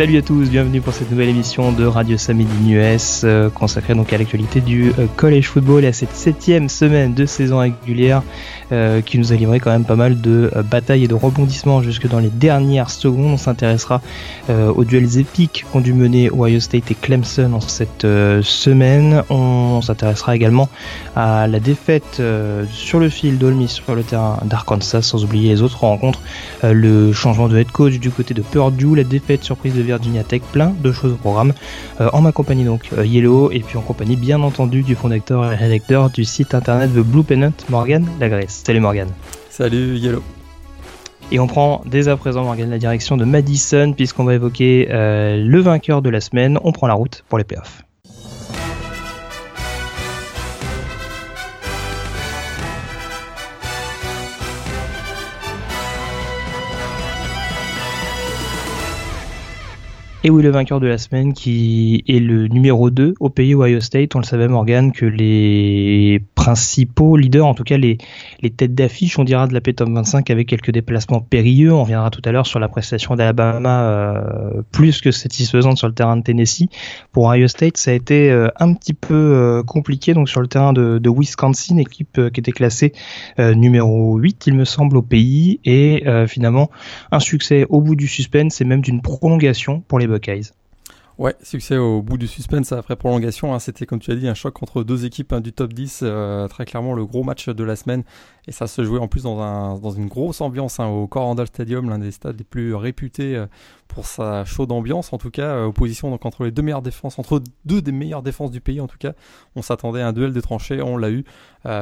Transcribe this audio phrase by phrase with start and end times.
[0.00, 4.16] Salut à tous, bienvenue pour cette nouvelle émission de Radio Samedi US euh, consacrée à
[4.16, 8.22] l'actualité du euh, college football et à cette septième semaine de saison régulière
[8.72, 12.08] euh, qui nous a livré quand même pas mal de batailles et de rebondissements jusque
[12.08, 13.32] dans les dernières secondes.
[13.32, 14.00] On s'intéressera
[14.48, 18.06] aux duels épiques qu'ont dû mener Ohio State et Clemson en cette
[18.42, 19.22] semaine.
[19.28, 20.68] On, s'intéressera également
[21.14, 22.22] à la défaite
[22.70, 26.20] sur le fil d'Olmis sur le terrain d'Arkansas sans oublier les autres rencontres.
[26.62, 30.42] le changement de head coach du côté de Purdue, la défaite surprise de Virginia Tech,
[30.52, 31.52] plein de choses au programme.
[32.00, 35.52] Euh, en ma compagnie donc euh, Yellow et puis en compagnie bien entendu du fondateur
[35.52, 38.62] et rédacteur du site internet The Blue Pennant, Morgan Lagresse.
[38.64, 39.08] Salut Morgan.
[39.50, 40.22] Salut Yellow.
[41.32, 45.36] Et on prend dès à présent, Morgan, la direction de Madison, puisqu'on va évoquer euh,
[45.36, 46.58] le vainqueur de la semaine.
[46.64, 47.84] On prend la route pour les payoffs.
[60.22, 63.80] Et oui, le vainqueur de la semaine qui est le numéro 2 au pays Ohio
[63.80, 64.14] State.
[64.14, 67.96] On le savait, Morgan, que les principaux leaders, en tout cas les,
[68.54, 71.72] têtes d'affiche, on dira de la P-Top 25 avec quelques déplacements périlleux.
[71.72, 75.94] On reviendra tout à l'heure sur la prestation d'Alabama euh, plus que satisfaisante sur le
[75.94, 76.68] terrain de Tennessee.
[77.12, 80.48] Pour Ohio State, ça a été euh, un petit peu euh, compliqué donc sur le
[80.48, 82.92] terrain de, de Wisconsin, équipe qui était classée
[83.38, 85.60] numéro 8, il me semble, au pays.
[85.64, 86.70] Et finalement,
[87.10, 90.09] un succès au bout du suspense et même d'une prolongation pour les
[91.20, 93.52] Ouais, succès au bout du suspense après prolongation.
[93.52, 93.58] Hein.
[93.58, 96.00] C'était, comme tu as dit, un choc entre deux équipes hein, du top 10.
[96.02, 98.04] Euh, très clairement, le gros match de la semaine.
[98.48, 101.98] Et ça se jouait en plus dans une grosse ambiance hein, au Corandal Stadium, l'un
[101.98, 103.46] des stades les plus réputés euh,
[103.86, 105.12] pour sa chaude ambiance.
[105.12, 108.22] En tout cas, euh, opposition donc, entre les deux meilleures défenses, entre deux des meilleures
[108.22, 108.80] défenses du pays.
[108.80, 109.12] En tout cas,
[109.56, 110.80] on s'attendait à un duel de tranchées.
[110.80, 111.26] On l'a eu.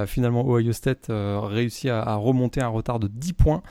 [0.08, 3.62] finalement, Ohio State réussit à, à, remonter un retard de 10 points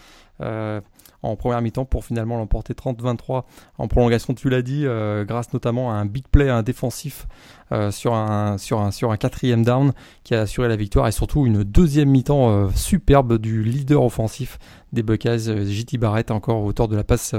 [1.24, 3.44] en première mi-temps pour finalement l'emporter 30-23
[3.78, 7.28] en prolongation, tu l'as dit, euh, grâce notamment à un big play, défensif
[7.72, 12.50] euh, sur un quatrième down qui a assuré la victoire et surtout une deuxième mi-temps
[12.50, 14.60] euh, superbe du leader offensif
[14.94, 17.36] des Buckeyes, JT Barrett, encore auteur de la passe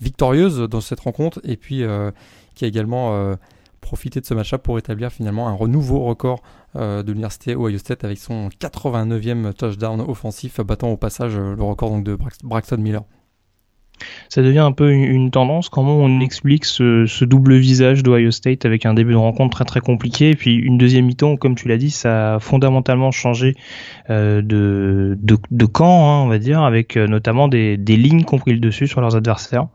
[0.00, 1.84] victorieuse dans cette rencontre et puis
[2.54, 3.36] qui a également
[3.82, 6.42] profité de ce match-up pour établir finalement un nouveau record
[6.74, 12.16] de l'université Ohio State avec son 89e touchdown offensif, battant au passage le record de
[12.42, 13.02] Braxton Miller
[14.28, 15.68] ça devient un peu une, tendance.
[15.68, 19.80] Comment on explique ce, double visage d'Ohio State avec un début de rencontre très très
[19.80, 23.54] compliqué et puis une deuxième mi-temps, comme tu l'as dit, ça a fondamentalement changé
[24.10, 28.60] euh, de, camp, hein, on va dire, avec euh, notamment des, des lignes compris le
[28.60, 29.68] dessus sur leurs adversaires.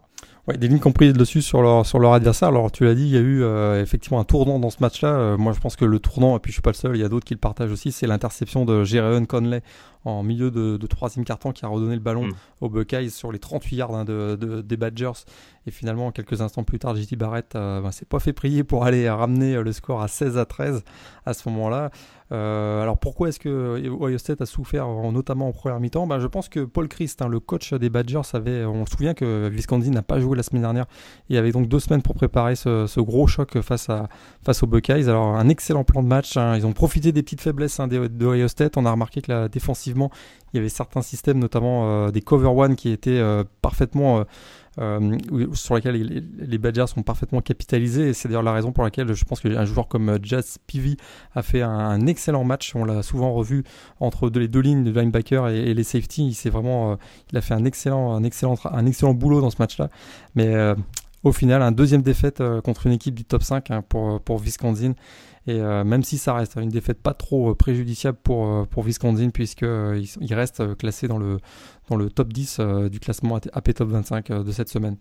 [0.48, 2.48] Ouais, des lignes comprises dessus sur leur, sur leur adversaire.
[2.48, 5.36] Alors, tu l'as dit, il y a eu euh, effectivement un tournant dans ce match-là.
[5.38, 7.04] moi, je pense que le tournant, et puis je suis pas le seul, il y
[7.04, 9.62] a d'autres qui le partagent aussi, c'est l'interception de Jeremy Conley
[10.08, 12.34] en milieu de, troisième carton qui a redonné le ballon mm.
[12.62, 15.26] aux Buckeyes sur les 38 yards hein, de, des Badgers.
[15.68, 18.86] Et finalement, quelques instants plus tard, JT Barrett euh, ben, s'est pas fait prier pour
[18.86, 20.82] aller ramener euh, le score à 16 à 13
[21.26, 21.92] à ce moment-là.
[22.32, 26.08] Euh, alors pourquoi est-ce que Ohio State a souffert notamment en première mi-temps?
[26.08, 29.14] Ben, Je pense que Paul Christ, hein, le coach des Badgers, avait, on se souvient
[29.14, 30.86] que Wisconsin n'a pas joué la semaine dernière.
[31.28, 34.08] Il avait donc deux semaines pour préparer ce, gros choc face, à,
[34.44, 35.10] face aux Buckeyes.
[35.10, 36.38] Alors un excellent plan de match.
[36.38, 36.56] Hein.
[36.56, 38.78] Ils ont profité des petites faiblesses hein, d'Ohio State.
[38.78, 39.50] On a remarqué que la,
[40.54, 44.24] il y avait certains systèmes, notamment euh, des cover one, qui étaient euh, parfaitement
[44.80, 45.18] euh,
[45.54, 48.10] sur lesquels les, Badgers sont parfaitement capitalisés.
[48.10, 50.98] Et c'est d'ailleurs la raison pour laquelle je pense qu'un joueur comme Jazz Peavy
[51.36, 52.76] a fait un, excellent match.
[52.76, 53.64] On l'a souvent revu
[54.00, 56.30] entre les deux lignes, de linebacker et, les safety.
[56.30, 56.98] Il, vraiment,
[57.32, 59.90] il a fait un excellent, un, excellent, un excellent boulot dans ce match-là.
[60.36, 60.56] Mais
[61.24, 64.94] au final, un deuxième défaite contre une équipe du top 5 hein, pour, pour Wisconsin.
[65.48, 68.84] Et euh, même si ça reste une défaite pas trop euh, préjudiciable pour, euh, pour
[68.84, 71.40] Wisconsin, puisqu'il il reste classé dans le,
[71.90, 72.60] dans le top 10
[72.92, 74.98] du classement AP Top 25 de cette semaine.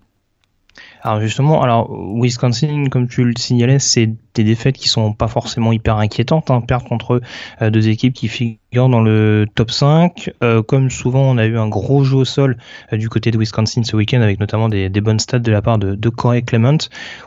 [1.03, 1.91] Alors justement, alors
[2.21, 6.51] Wisconsin, comme tu le signalais, c'est des défaites qui sont pas forcément hyper inquiétantes.
[6.51, 6.61] Hein.
[6.61, 7.21] Perdre contre
[7.63, 10.31] euh, deux équipes qui figurent dans le top 5.
[10.43, 12.57] Euh, comme souvent, on a eu un gros jeu au sol
[12.93, 15.79] euh, du côté de Wisconsin ce week-end, avec notamment des, bonnes stats de la part
[15.79, 16.79] de, Corey Clement.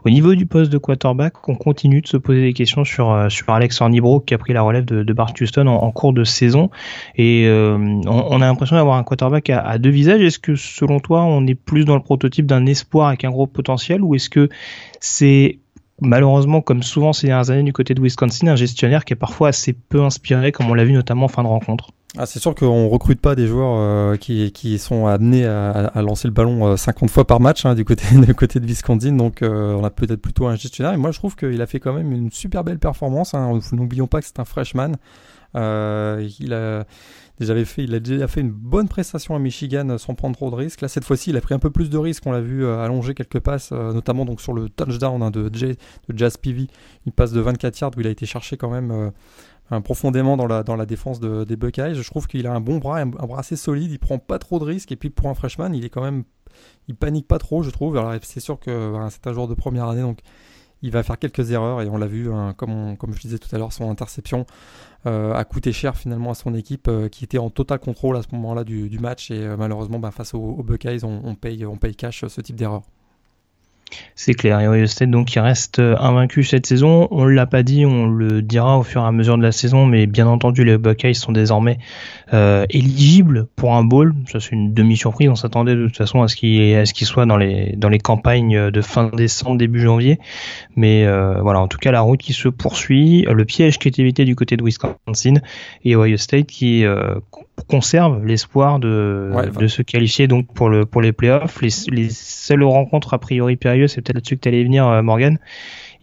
[0.06, 3.50] Au niveau du poste de quarterback, on continue de se poser des questions sur, sur
[3.50, 6.70] Alex Ornibro qui a pris la relève de, de Bart Houston en, cours de saison.
[7.16, 10.22] Et on, a l'impression d'avoir un quarterback à, à deux visages.
[10.22, 13.48] Est-ce que selon toi, on est plus dans le prototype d'un espoir avec un gros
[13.48, 14.50] potentiel ou est-ce que
[15.00, 15.60] c'est
[16.02, 19.50] malheureusement, comme souvent ces dernières années du côté de Wisconsin, un gestionnaire qui est parfois
[19.50, 21.92] assez peu inspiré, comme on l'a vu notamment en fin de rencontre.
[22.18, 26.34] Ah, c'est sûr qu'on recrute pas des joueurs euh, qui, sont amenés à, lancer le
[26.34, 28.04] ballon 50 fois par match hein, du côté
[28.60, 30.94] de Wisconsin, donc on a peut-être plutôt un gestionnaire.
[30.94, 33.36] Et moi, je trouve qu'il a fait quand même une super belle performance.
[33.36, 33.60] Hein.
[33.72, 34.94] N'oublions pas que c'est un freshman.
[35.56, 36.86] il a
[37.40, 40.82] il a déjà fait une bonne prestation à Michigan sans prendre trop de risques.
[40.82, 42.26] Là, cette fois-ci, il a pris un peu plus de risques.
[42.26, 45.50] On l'a vu allonger quelques passes, notamment donc sur le touchdown hein, de,
[46.14, 46.68] Jazz PV,
[47.06, 49.12] une passe de 24 yards où il a été cherché quand même
[49.84, 51.96] profondément dans la, dans la défense des Buckeyes.
[51.96, 54.60] Je trouve qu'il a un bon bras, un, bras assez solide, il prend pas trop
[54.60, 56.24] de risques et puis pour un freshman, il est quand même,
[56.88, 57.98] il panique pas trop, je trouve.
[57.98, 60.20] Alors c'est sûr que c'est un joueur de première année, donc
[60.82, 63.58] il va faire quelques erreurs et on l'a vu, hein, comme, je disais tout à
[63.58, 64.46] l'heure, son interception
[65.06, 68.22] euh, a coûté cher finalement à son équipe euh, qui était en total contrôle à
[68.22, 71.96] ce moment-là du, match et euh, malheureusement bah, face aux, Buckeyes, on, paye, on paye
[71.96, 72.84] cash ce type d'erreur.
[74.16, 74.60] C'est clair.
[74.60, 77.08] Et Ohio State, donc, qui reste euh, invaincu cette saison.
[77.12, 79.52] On ne l'a pas dit, on le dira au fur et à mesure de la
[79.52, 81.80] saison, mais bien entendu, les Buckeyes sont désormais
[82.34, 84.14] euh, éligibles pour un bowl.
[84.32, 85.30] Ça, c'est une demi-surprise.
[85.30, 88.70] On s'attendait de toute façon à ce qu'il qu soit dans les, dans les campagnes
[88.70, 90.20] de fin décembre, début janvier.
[90.76, 93.26] Mais euh, voilà, en tout cas, la route qui se poursuit.
[93.30, 95.36] Le piège qui est évité du côté de Wisconsin
[95.84, 96.84] et Ohio State qui
[97.68, 101.62] conserve l'espoir de, de se qualifier donc pour, le, pour les playoffs.
[101.62, 105.02] Les, les seules rencontres a priori périlleuses c'est peut-être là-dessus que tu allais venir, euh,
[105.02, 105.38] Morgan.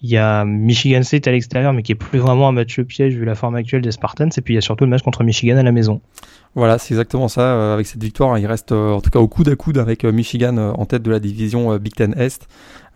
[0.03, 3.15] Il y a Michigan State à l'extérieur, mais qui est plus vraiment un match piège
[3.15, 4.29] vu la forme actuelle des Spartans.
[4.37, 6.03] Et puis il y a surtout le match contre Michigan à la maison.
[6.55, 7.41] Voilà, c'est exactement ça.
[7.41, 9.79] Euh, avec cette victoire, hein, il reste euh, en tout cas au coude à coude
[9.79, 12.47] avec Michigan en tête de la division Big Ten Est.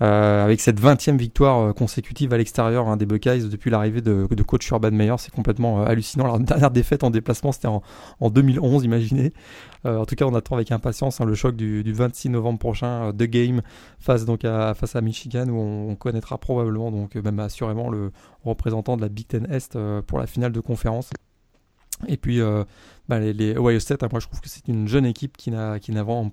[0.02, 4.26] Euh, avec cette 20e victoire euh, consécutive à l'extérieur hein, des Buckeyes depuis l'arrivée de,
[4.42, 6.32] coach Urban Meyer, c'est complètement euh, hallucinant.
[6.32, 7.82] La dernière défaite en déplacement, c'était en,
[8.20, 9.32] en, 2011, imaginez.
[9.84, 13.12] en tout cas, on attend avec impatience hein, le choc du, du, 26 novembre prochain
[13.12, 13.60] de game
[13.98, 18.10] face donc à, face à Michigan où on, connaîtra probablement donc même assurément le
[18.42, 19.76] représentant de la Big Ten Est
[20.06, 21.10] pour la finale de conférence.
[22.08, 22.40] Et puis,
[23.10, 25.80] bah, les, Ohio State, moi je trouve que c'est une jeune équipe qui n'a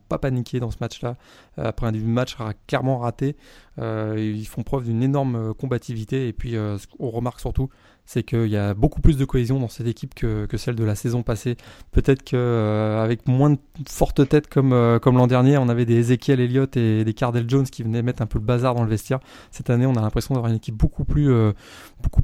[0.07, 1.17] pas paniqué dans ce match-là.
[1.57, 2.37] Euh, après un début de match
[2.67, 3.35] clairement raté,
[3.79, 6.27] euh, ils font preuve d'une énorme euh, combativité.
[6.27, 7.69] Et puis, ce qu'on remarque surtout,
[8.07, 10.95] c'est qu'il y a beaucoup plus de cohésion dans cette équipe que, celle de la
[10.95, 11.57] saison passée.
[11.91, 16.75] Peut-être qu'avec moins de fortes têtes comme, comme l'an dernier, on avait des Ezekiel Elliott
[16.77, 19.19] et des Cardell Jones qui venaient mettre un peu le bazar dans le vestiaire.
[19.51, 21.29] Cette année, on a l'impression d'avoir une équipe beaucoup plus,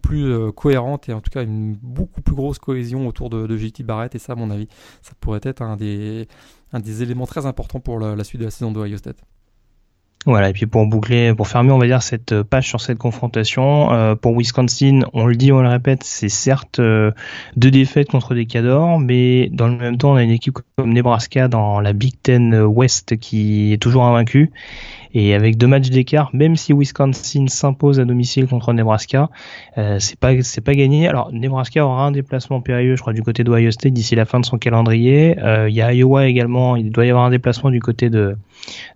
[0.02, 4.16] plus cohérente et en tout cas une beaucoup plus grosse cohésion autour de, JT Barrett.
[4.16, 4.68] Et ça, mon avis,
[5.02, 6.28] ça pourrait être un des,
[6.72, 9.22] un des éléments très importants pour la, suite de la saison de Ohio State.
[10.26, 13.92] Voilà, et puis pour boucler, pour fermer, on va dire, cette page sur cette confrontation,
[13.92, 17.12] euh, pour Wisconsin, on le dit, on le répète, c'est certes euh,
[17.58, 20.94] deux défaites contre des cadors, mais dans le même temps, on a une équipe comme
[20.94, 24.52] Nebraska dans la Big Ten West qui est toujours invaincue.
[25.14, 29.30] Et avec deux matchs d'écart, même si Wisconsin s'impose à domicile contre Nebraska,
[29.78, 31.08] euh, c'est pas c'est pas gagné.
[31.08, 34.40] Alors Nebraska aura un déplacement périlleux, je crois, du côté d'Ohio State d'ici la fin
[34.40, 35.38] de son calendrier.
[35.40, 36.76] Euh, il y a Iowa également.
[36.76, 38.36] Il doit y avoir un déplacement du côté de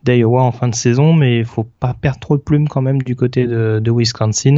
[0.03, 3.01] d'Iowa en fin de saison, mais il faut pas perdre trop de plumes quand même
[3.01, 4.57] du côté de, de Wisconsin,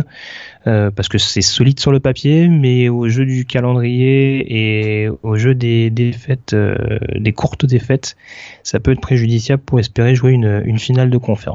[0.67, 4.45] euh, parce que c'est solide sur le papier, mais au jeu du calendrier
[5.03, 8.15] et au jeu des défaites, euh, des courtes défaites,
[8.63, 11.48] ça peut être préjudiciable pour espérer jouer une, une finale de conférence.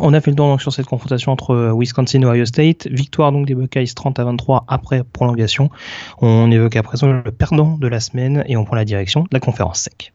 [0.00, 2.86] On a fait le tour sur cette confrontation entre Wisconsin et Ohio State.
[2.86, 5.70] Victoire donc des Buckeyes 30 à 23 après prolongation.
[6.20, 9.28] On évoque à présent le perdant de la semaine et on prend la direction de
[9.32, 10.14] la conférence sec.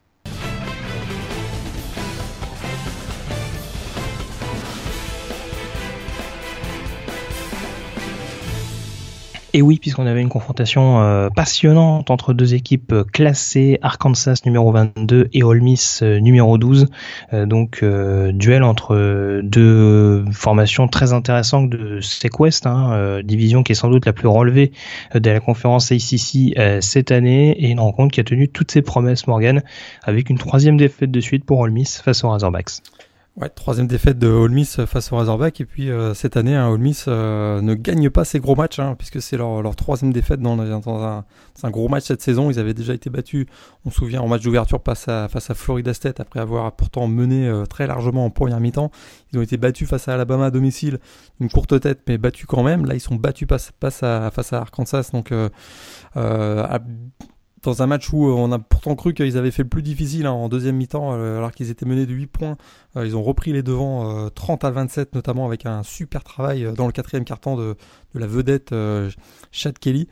[9.54, 14.70] Et oui, puisqu'on avait une confrontation euh, passionnante entre deux équipes euh, classées, Arkansas numéro
[14.72, 16.88] 22 et Ole Miss euh, numéro 12.
[17.32, 24.06] donc duel entre deux formations très intéressantes de Sequest, hein, division qui est sans doute
[24.06, 24.72] la plus relevée
[25.14, 29.26] de la conférence ACC cette année, et une rencontre qui a tenu toutes ses promesses,
[29.26, 29.62] Morgan,
[30.02, 32.80] avec une troisième défaite de suite pour Ole face aux Razorbacks.
[33.40, 35.60] Ouais, troisième défaite de Ole Miss face au Razorback.
[35.60, 38.80] Et puis euh, cette année, hein, Ole Miss euh, ne gagne pas ses gros matchs,
[38.80, 41.24] hein, puisque c'est leur, leur, troisième défaite dans, dans un,
[41.62, 42.50] un, gros match cette saison.
[42.50, 43.46] Ils avaient déjà été battus,
[43.84, 47.06] on se souvient, en match d'ouverture face à, face à Florida State, après avoir pourtant
[47.06, 48.90] mené euh, très largement en première mi-temps.
[49.32, 50.98] Ils ont été battus face à Alabama à domicile,
[51.38, 52.86] une courte tête, mais battus quand même.
[52.86, 55.10] Là, ils sont battus face, à, face à Arkansas.
[55.12, 55.32] Donc,
[57.62, 60.26] dans un match où euh, on a pourtant cru qu'ils avaient fait le plus difficile
[60.26, 62.56] hein, en deuxième mi-temps, euh, alors qu'ils étaient menés de 8 points.
[62.96, 66.86] Euh, ils ont repris les devants 30 à 27, notamment avec un super travail dans
[66.86, 67.76] le quatrième quart-temps de,
[68.14, 68.74] la vedette
[69.52, 70.08] Chad Kelly.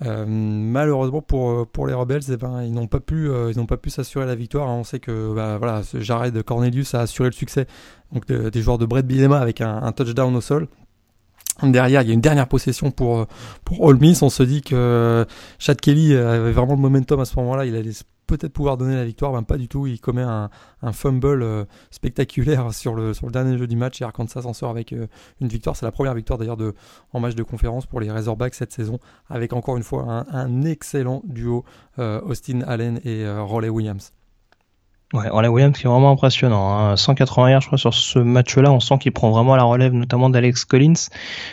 [0.00, 3.28] malheureusement pour les Rebels, eh ben, ils n'ont pas pu
[3.68, 4.68] pas pu s'assurer la victoire.
[4.68, 7.66] On sait que bah, voilà, Jared Cornelius a assuré le succès
[8.28, 10.68] des joueurs de Brett Bielema avec un touchdown au sol.
[11.62, 13.26] Derrière, il y a une dernière possession pour
[13.64, 14.22] pour Ole Miss.
[14.22, 15.26] On se dit que
[15.58, 17.66] Chad Kelly avait vraiment le momentum à ce moment-là.
[17.66, 17.92] Il allait
[18.28, 19.88] peut-être pouvoir donner la victoire, ben pas du tout.
[19.88, 20.50] Il commet un,
[20.92, 24.70] fumble euh, spectaculaire sur le, sur le dernier jeu du match et Arkansas s'en sort
[24.70, 25.08] avec euh,
[25.40, 25.74] une victoire.
[25.74, 26.74] C'est la première victoire d'ailleurs de,
[27.12, 31.22] en match de conférence pour les Razorbacks cette saison, avec encore une fois un, excellent
[31.24, 31.64] duo
[31.98, 34.12] euh, Austin Allen et Roley Williams.
[35.14, 36.70] Ouais, Orlando Williams qui est vraiment impressionnant.
[36.70, 36.96] Hein.
[36.96, 38.70] 180 yards, je crois, sur ce match-là.
[38.70, 41.08] On sent qu'il prend vraiment la relève, notamment d'Alex Collins.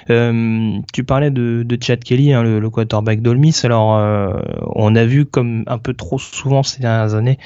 [0.09, 3.61] Euh, tu parlais de, de Chad Kelly, hein, le, le, quarterback d'Olmis.
[3.63, 4.33] Alors, euh,
[4.75, 7.39] on a vu comme un peu trop souvent ces dernières années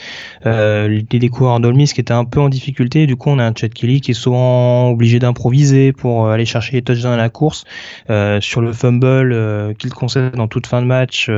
[0.47, 3.05] euh, les découvreurs d'Olmis qui étaient un peu en difficulté.
[3.05, 6.45] Du coup, on a un Chad Kelly qui est souvent obligé d'improviser pour euh, aller
[6.45, 7.65] chercher les touchdowns à la course.
[8.09, 11.29] Euh, sur le fumble euh, qu'il concède en toute fin de match,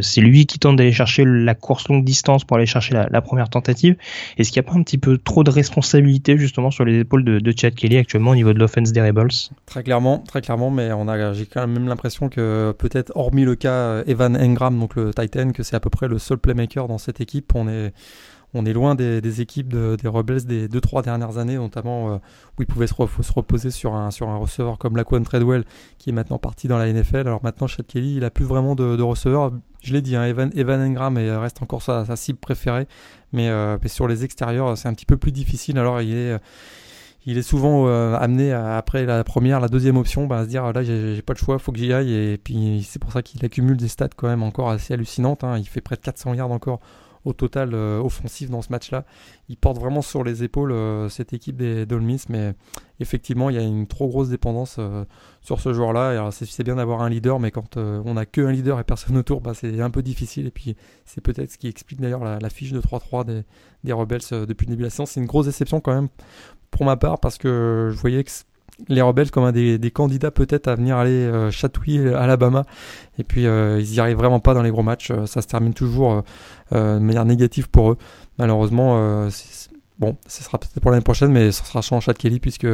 [0.00, 3.48] c'est lui qui tente d'aller chercher la course longue distance pour aller chercher la première
[3.48, 3.96] tentative.
[4.38, 7.24] Est-ce qu'il n'y a pas un petit peu trop de responsabilité justement sur les épaules
[7.24, 9.28] de, Chad Kelly actuellement au niveau de l'offense des Rebels?
[9.66, 13.54] Très clairement, très clairement, mais on a, j'ai quand même l'impression que peut-être hormis le
[13.54, 16.88] cas euh, Evan Engram, donc le Titan, que c'est à peu près le seul playmaker
[16.88, 17.54] dans cette équipe.
[17.54, 17.92] On est
[18.54, 22.16] on est loin des, équipes des Rebels des 2-3 dernières années, notamment euh,
[22.56, 25.64] où ils pouvaient se, reposer sur un, sur un receveur comme Laquan Treadwell,
[25.98, 27.26] qui est maintenant parti dans la NFL.
[27.26, 29.52] Alors maintenant, Chad Kelly, il a plus vraiment de, receveurs.
[29.82, 32.86] Je l'ai dit, hein, Evan, Evan Engram reste encore sa, cible préférée, euh,
[33.34, 33.50] mais,
[33.88, 35.78] sur les extérieurs, c'est un petit peu plus difficile.
[35.78, 36.38] Alors il est
[37.26, 40.72] il est souvent euh, amené après la première, la deuxième option, bah, à se dire
[40.72, 42.12] là j'ai pas le choix, faut que j'y aille.
[42.12, 45.42] Et puis c'est pour ça qu'il accumule des stats quand même encore assez hallucinantes.
[45.44, 45.58] Hein.
[45.58, 46.80] Il fait près de 400 yards encore
[47.32, 49.04] total euh, offensif dans ce match-là.
[49.48, 52.54] Il porte vraiment sur les épaules euh, cette équipe des Dolmis, mais
[53.00, 55.04] effectivement, il y a une trop grosse dépendance euh,
[55.40, 56.30] sur ce joueur-là.
[56.30, 59.54] C'est bien d'avoir un leader, mais quand on n'a qu'un leader et personne autour, bah,
[59.54, 60.46] c'est un peu difficile.
[60.46, 63.42] Et puis, c'est peut-être ce qui explique d'ailleurs la, fiche de 3-3 des,
[63.84, 65.12] des Rebels depuis le début de la séance.
[65.12, 66.08] C'est une grosse déception quand même
[66.70, 68.30] pour ma part, parce que je voyais que
[68.88, 72.64] les rebelles comme un des, candidats peut-être à venir aller euh, chatouiller Alabama.
[73.18, 75.10] Et puis euh, ils y arrivent vraiment pas dans les gros matchs.
[75.10, 76.22] Euh, ça se termine toujours
[76.72, 77.98] de manière négative pour eux.
[78.38, 79.28] Malheureusement,
[79.98, 82.66] bon, ce sera peut-être pour l'année prochaine, mais ça sera sans Chad Kelly puisque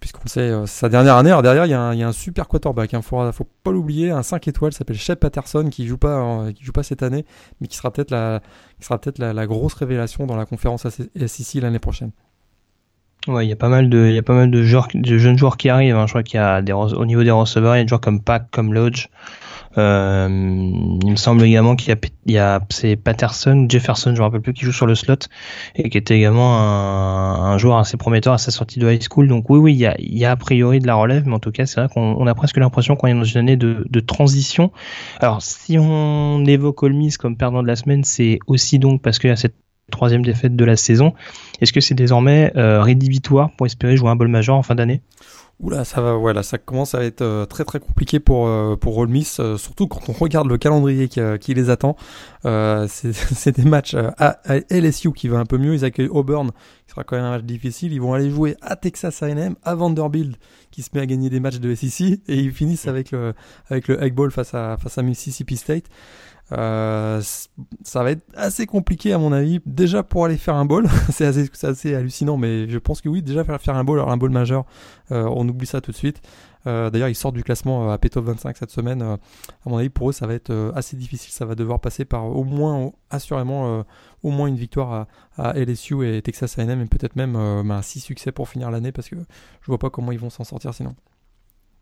[0.00, 1.30] puisqu'on sait sa dernière année.
[1.30, 2.92] Alors derrière, il y, a un, super quarterback.
[2.92, 6.46] Il hein, faut, faut pas l'oublier, un 5 étoiles s'appelle Shep Patterson qui joue pas
[6.54, 7.26] qui joue pas cette année,
[7.60, 8.40] mais qui sera peut-être la
[8.78, 12.12] qui sera peut-être la, grosse révélation dans la conférence SEC l'année prochaine.
[13.28, 15.18] Ouais, il y a pas mal de, il y a pas mal de, joueurs, de
[15.18, 15.96] jeunes joueurs qui arrivent.
[15.96, 16.06] Hein.
[16.06, 18.00] Je crois qu'il y a des, au niveau des receveurs, il y a des joueurs
[18.00, 19.08] comme Pack, comme Lodge.
[19.76, 21.94] Euh, il me semble également qu'il
[22.26, 25.16] y a, a c'est Patterson, Jefferson, je me rappelle plus, qui joue sur le slot
[25.76, 29.28] et qui était également un, un, joueur assez prometteur à sa sortie de high school.
[29.28, 31.34] Donc oui, oui, il y a, il y a a priori de la relève, mais
[31.34, 33.86] en tout cas, c'est vrai qu'on a presque l'impression qu'on est dans une année de,
[33.88, 34.72] de transition.
[35.20, 39.28] Alors, si on évoque Olmis comme perdant de la semaine, c'est aussi donc parce qu'il
[39.28, 39.54] y a cette
[39.90, 41.12] troisième défaite de la saison.
[41.60, 45.02] Est-ce que c'est désormais euh, rédhibitoire pour espérer jouer un bol majeur en fin d'année?
[45.60, 48.96] Oula, ça va, voilà, ça commence à être euh, très très compliqué pour euh, pour
[48.96, 51.96] Ole Miss, surtout quand on regarde le calendrier qui, qui les attend.
[52.44, 54.38] c'est des matchs à,
[54.70, 55.74] LSU qui va un peu mieux.
[55.74, 56.52] Ils accueillent Auburn,
[56.86, 57.92] qui sera quand même un match difficile.
[57.92, 60.38] Ils vont aller jouer à Texas A&M, à Vanderbilt,
[60.70, 63.34] qui se met à gagner des matchs de SEC, et ils finissent avec le
[63.68, 65.86] avec le Egg Bowl face à face à Mississippi State.
[66.52, 67.20] Euh,
[67.82, 69.60] ça va être assez compliqué à mon avis.
[69.66, 73.44] Déjà pour aller faire un ball, c'est assez, hallucinant, mais je pense que oui, déjà
[73.44, 74.64] faire, faire un ball, alors un ball majeur,
[75.12, 76.22] euh, on oublie ça tout de suite.
[76.66, 79.02] Euh, D'ailleurs, ils sortent du classement à P-Top 25 cette semaine.
[79.02, 79.18] à
[79.66, 81.32] mon avis, pour eux, ça va être assez difficile.
[81.32, 83.84] Ça va devoir passer par au moins, assurément,
[84.22, 88.32] au moins une victoire à, LSU et Texas A&M, et peut-être même bah, 6 succès
[88.32, 90.94] pour finir l'année, parce que je vois pas comment ils vont s'en sortir sinon.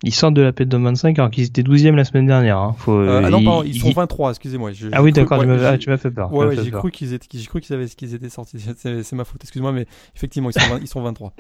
[0.02, 2.58] Ils sortent de la p 25 alors qu'ils étaient 12e la semaine dernière.
[2.58, 2.74] Hein.
[2.76, 4.70] Faut, euh, ah non, pardon, ils, sont 23, excusez-moi.
[4.92, 6.32] Ah oui, d'accord, ah, tu m'as fait peur.
[6.32, 8.58] Ouais, ouais j'ai cru qu'ils étaient, cru qu'ils avaient, qu'ils étaient sortis.
[8.76, 11.32] C'est ma faute, excuse-moi, mais effectivement, ils sont, ils sont 23.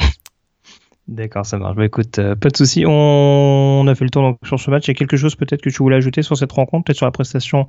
[1.08, 1.76] D'accord, ça marche.
[1.76, 2.84] Bah écoute, euh, pas de souci.
[2.84, 3.86] On...
[3.86, 4.86] a fait le tour donc, sur ce match.
[4.86, 7.06] Il y a quelque chose peut-être que tu voulais ajouter sur cette rencontre, peut-être sur
[7.06, 7.68] la prestation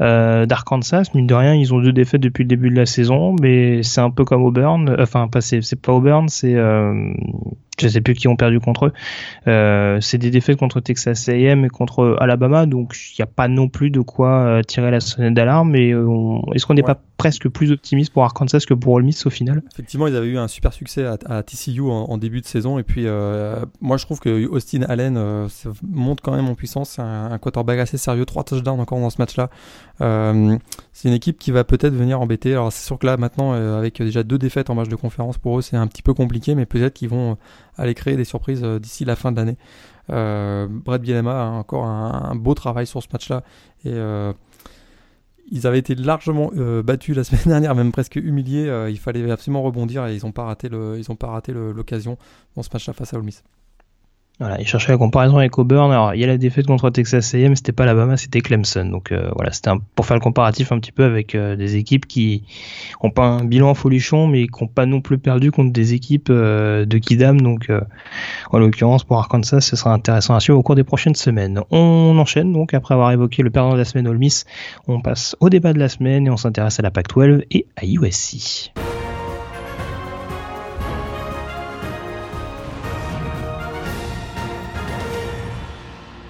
[0.00, 1.10] euh, d'Arkansas?
[1.14, 4.00] Mine de rien, ils ont deux défaites depuis le début de la saison, mais c'est
[4.00, 4.94] un peu comme Auburn.
[5.00, 7.12] Enfin, pas c'est, pas Auburn, c'est euh,
[7.80, 8.92] je sais plus qui ont perdu contre eux.
[9.48, 13.48] Euh, c'est des défaites contre Texas A&M et contre Alabama, donc il n'y a pas
[13.48, 15.70] non plus de quoi euh, tirer la sonnette d'alarme.
[15.70, 19.26] Mais euh, est-ce qu'on n'est pas presque plus optimiste pour Arkansas que pour Ole Miss
[19.26, 19.62] au final?
[19.72, 23.06] Effectivement, ils avaient eu un super succès à, TCU en, début de saison, et puis
[23.80, 25.48] moi je trouve que Austin Allen
[25.82, 26.90] monte quand même en puissance.
[26.90, 29.50] C'est un, un, quarterback assez sérieux, trois touchdowns encore dans ce match-là.
[29.98, 32.52] C'est une équipe qui va peut-être venir embêter.
[32.52, 35.58] Alors c'est sûr que là maintenant, avec déjà deux défaites en match de conférence pour
[35.58, 37.36] eux, c'est un petit peu compliqué, mais peut-être qu'ils vont
[37.76, 39.56] aller créer des surprises euh, d'ici la fin de l'année.
[40.10, 43.42] Euh, Brad Bielema a encore un, beau travail sur ce match-là
[43.84, 44.32] et euh,
[45.50, 46.50] ils avaient été largement
[46.84, 48.86] battus la semaine dernière, même presque humiliés.
[48.90, 52.18] il fallait absolument rebondir et ils n'ont pas raté l'occasion
[52.56, 53.24] dans ce match-là face à Ole.
[54.38, 55.90] Il cherchait la comparaison avec Auburn.
[55.90, 58.84] Alors, il y a la défaite contre Texas A&M, c'était pas Alabama, c'était Clemson.
[58.84, 62.06] Donc euh, voilà, c'était pour faire le comparatif un petit peu avec euh, des équipes
[62.06, 62.42] qui
[63.00, 66.28] ont pas un bilan folichon, mais qui n'ont pas non plus perdu contre des équipes
[66.28, 67.40] euh, de Kidam.
[67.40, 67.70] Donc,
[68.50, 71.62] en l'occurrence, pour Arkansas, ce sera intéressant à suivre au cours des prochaines semaines.
[71.70, 74.44] On enchaîne donc après avoir évoqué le perdant de la semaine Ole Miss,
[74.86, 77.86] on passe au débat de la semaine et on s'intéresse à la Pac-12 et à
[77.86, 78.72] USC.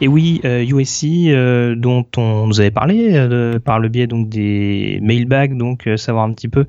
[0.02, 4.28] Et oui, USC euh, euh, dont on nous avait parlé euh, par le biais donc
[4.28, 6.66] des mailbags, donc savoir un petit peu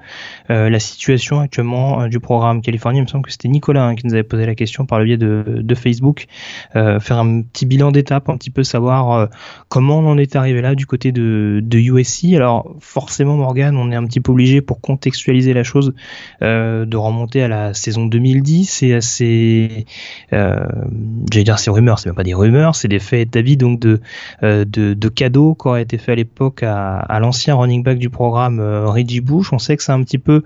[0.49, 3.01] la situation actuellement du programme californien.
[3.01, 5.05] Il me semble que c'était Nicolas hein, qui nous avait posé la question par le
[5.05, 6.27] biais de, de Facebook,
[6.73, 9.29] faire un petit bilan d'étape, un petit peu savoir
[9.67, 12.33] comment on en est arrivé là du côté de, de USC.
[12.35, 15.93] Alors forcément Morgan, on est un petit peu obligé pour contextualiser la chose
[16.41, 19.85] de remonter à la saison 2010 et à ces,
[20.31, 23.99] j'allais dire ces rumeurs, c'est même pas des rumeurs, c'est des faits d'avis donc de,
[24.43, 28.09] euh, de, de cadeaux qui auraient été fait à l'époque à, l'ancien running back du
[28.09, 29.51] programme euh, Reggie Bush.
[29.53, 30.43] On sait que ça a un petit peu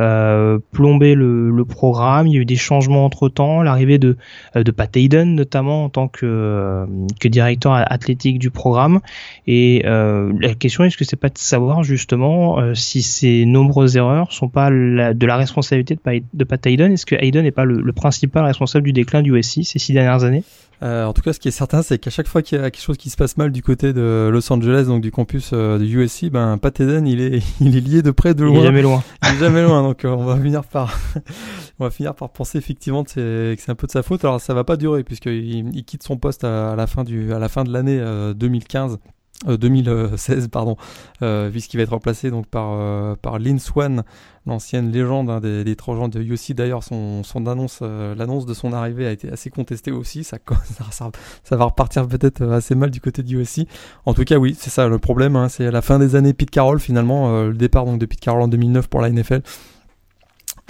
[0.00, 2.26] euh, plombé le, programme.
[2.26, 4.16] Il y a eu des changements entre temps, l'arrivée de,
[4.56, 6.84] de Pat Hayden notamment en tant que,
[7.20, 8.98] que directeur athlétique du programme.
[9.46, 14.48] Et la question est-ce que c'est pas de savoir justement si ces nombreuses erreurs sont
[14.48, 16.92] pas de la responsabilité de, de Pat Hayden?
[16.92, 19.92] Est-ce que Hayden n'est pas le, le, principal responsable du déclin du USC ces six
[19.92, 20.44] dernières années?
[20.82, 22.70] Euh, en tout cas, ce qui est certain, c'est qu'à chaque fois qu'il y a
[22.70, 25.78] quelque chose qui se passe mal du côté de Los Angeles, donc du campus euh,
[25.78, 28.54] de USC, ben Pat Eden, il est, il est lié de près, de loin.
[28.54, 29.04] Il est jamais loin.
[29.22, 29.82] il est jamais loin.
[29.88, 30.98] Donc, euh, on va finir par,
[31.78, 34.24] on va finir par penser effectivement que c'est un peu de sa faute.
[34.24, 37.38] Alors, ça va pas durer puisqu'il il quitte son poste à, la fin du, à
[37.38, 38.02] la fin de l'année
[38.34, 38.98] 2015.
[39.46, 40.76] 2016 pardon
[41.22, 44.04] euh, puisqu'il va être remplacé donc par par Lynn Swan
[44.46, 46.54] l'ancienne légende hein, des, des de UC.
[46.54, 50.24] D'ailleurs, son, son annonce, euh, l'annonce de son arrivée a été assez contestée aussi.
[50.24, 50.38] Ça,
[50.90, 51.10] ça,
[51.44, 53.66] ça va repartir peut-être euh, assez mal du côté de USC.
[54.04, 55.36] En tout cas, oui, c'est ça le problème.
[55.36, 58.06] Hein, c'est à la fin des années Pete Carroll finalement, euh, le départ donc de
[58.06, 59.42] Pete Carroll en 2009 pour la NFL.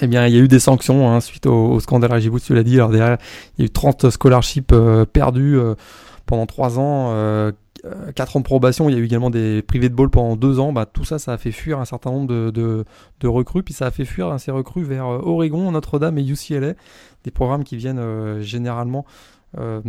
[0.01, 2.65] Eh bien, il y a eu des sanctions hein, suite au, scandale Rajibout, tu l'as
[2.65, 2.75] dit.
[2.75, 3.19] Alors derrière,
[3.57, 4.75] il y a eu 30 scholarships
[5.13, 5.59] perdus
[6.27, 7.53] pendant 3 ans,
[8.15, 10.61] 4 ans de probation, il y a eu également des privés de ball pendant 2
[10.61, 10.73] ans.
[10.73, 12.85] Bah, tout ça, ça a fait fuir un certain nombre de,
[13.27, 16.75] recrues, puis ça a fait fuir hein, ces recrues vers euh, Oregon, Notre-Dame et UCLA,
[17.25, 19.05] des programmes qui viennent euh, généralement
[19.59, 19.81] euh,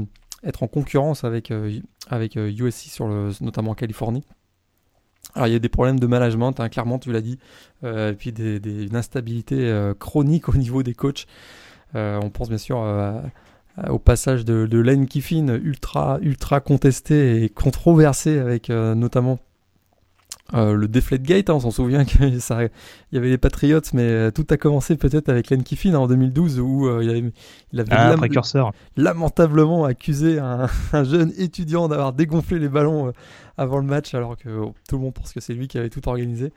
[0.43, 3.07] être en concurrence avec, USC, sur
[3.41, 4.23] notamment en Californie.
[5.35, 7.39] Alors il y a des problèmes de management, hein, clairement tu l'as dit,
[7.83, 11.27] et puis une instabilité chronique au niveau des coachs.
[11.93, 13.21] on pense bien sûr à euh,
[13.89, 19.39] au passage de, de Lane Kiffin, ultra, ultra contesté et controversé avec euh, notamment
[20.53, 22.21] euh, le Deflate Gate, hein, on s'en souvient qu'il
[23.11, 26.59] y avait les Patriots, mais tout a commencé peut-être avec Lane Kiffin hein, en 2012
[26.59, 27.23] où il, avait,
[27.71, 28.15] il avait ah,
[28.95, 33.11] lamentablement accusé un, un jeune étudiant d'avoir dégonflé les ballons
[33.57, 35.89] avant le match alors que oh, tout le monde pense que c'est lui qui avait
[35.89, 36.53] tout organisé.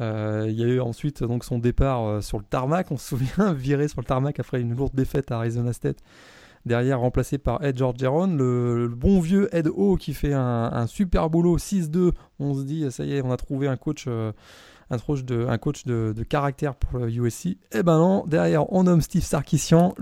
[0.00, 3.88] il y a eu ensuite donc son départ sur le tarmac, on se souvient, viré
[3.88, 5.98] sur le tarmac après une lourde défaite à Arizona State
[6.66, 11.28] Derrière, remplacé par Ed Georgeron, le, le bon vieux Ed O qui fait un, super
[11.28, 12.12] boulot, 6-2.
[12.38, 14.06] On se dit, ça y est, on a trouvé un coach.
[14.08, 14.32] Euh,
[14.94, 17.56] un coach de, un coach de, caractère pour le USC.
[17.72, 19.94] Et ben non, derrière on nomme Steve Sarkissian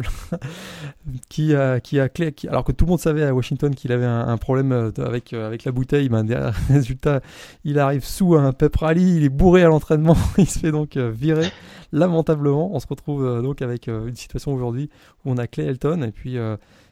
[1.29, 4.07] qui a, qui a clé, alors que tout le monde savait à Washington qu'il avait
[4.07, 7.21] un, problème euh, avec, euh, avec la bouteille, ben, derrière, résultat,
[7.65, 10.97] il arrive sous un pep rally, il est bourré à l'entraînement, il se fait donc
[10.97, 11.51] virer
[11.93, 12.75] lamentablement.
[12.75, 14.89] On se retrouve donc avec une situation aujourd'hui
[15.25, 16.39] où on a Clay Elton et puis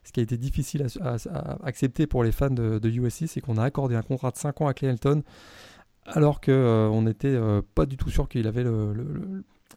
[0.05, 1.17] ce qui a été difficile à,
[1.65, 4.61] accepter pour les fans de, de USC, c'est qu'on a accordé un contrat de 5
[4.61, 5.23] ans à Clay Elton
[6.07, 8.65] alors qu'on euh, n'était euh, pas du tout sûr qu'il avait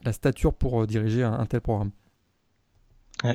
[0.03, 1.91] la stature pour euh, diriger un, tel programme.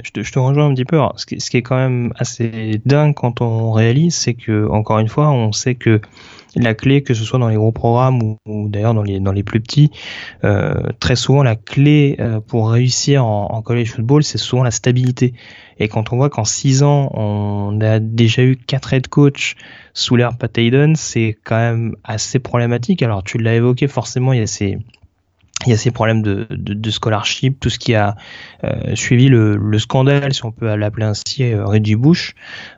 [0.04, 0.98] Je te, rejoins un petit peu.
[1.16, 5.30] ce, qui, est quand même assez dingue quand on réalise, c'est que, encore une fois,
[5.30, 6.02] on sait que
[6.56, 9.90] la clé, que ce soit dans les gros programmes ou, d'ailleurs dans les, plus petits,
[11.00, 15.32] très souvent la clé pour réussir en college football, c'est souvent la stabilité.
[15.78, 19.54] Et quand on voit qu'en 6 ans, on a déjà eu 4 head coach
[19.94, 20.58] sous l'ère Pat
[20.94, 23.02] c'est quand même assez problématique.
[23.02, 24.78] Alors tu l'as évoqué, forcément, il y a ces,
[25.66, 28.16] il y a ces problèmes de, de, de scholarship, tout ce qui a
[28.64, 32.34] euh, suivi le, le, scandale, si on peut l'appeler ainsi, euh, Reggie Bush.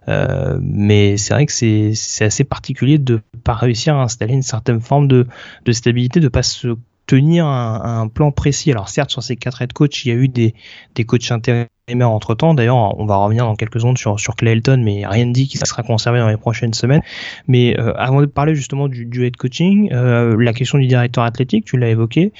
[0.09, 4.81] Euh, mais c'est vrai que c'est assez particulier de pas réussir à installer une certaine
[4.81, 5.27] forme de,
[5.65, 6.69] de stabilité, de pas se
[7.07, 8.71] tenir un, un, plan précis.
[8.71, 10.55] Alors certes, sur ces quatre head coach, il y a eu des,
[10.95, 12.55] des coachs intéressants Kramer entre temps.
[12.55, 15.61] D'ailleurs, on va revenir dans quelques secondes sur, sur Clayton, mais rien ne dit qu'il
[15.65, 17.03] sera conservé dans les prochaines semaines.
[17.49, 21.25] Mais euh, avant de parler justement du, du head coaching, euh, la question du directeur
[21.25, 22.33] athlétique, tu l'as évoqué.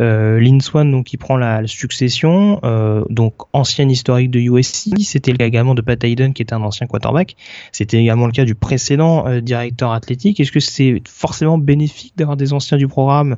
[0.00, 4.90] Euh, Lin Swan, donc, qui prend la, succession, euh, donc ancien historique de USC.
[5.00, 7.36] C'était le cas également de Pat Hayden, qui était un ancien quarterback.
[7.72, 10.40] C'était également le cas du précédent euh, directeur athlétique.
[10.40, 13.36] Est-ce que c'est forcément bénéfique d'avoir des anciens du programme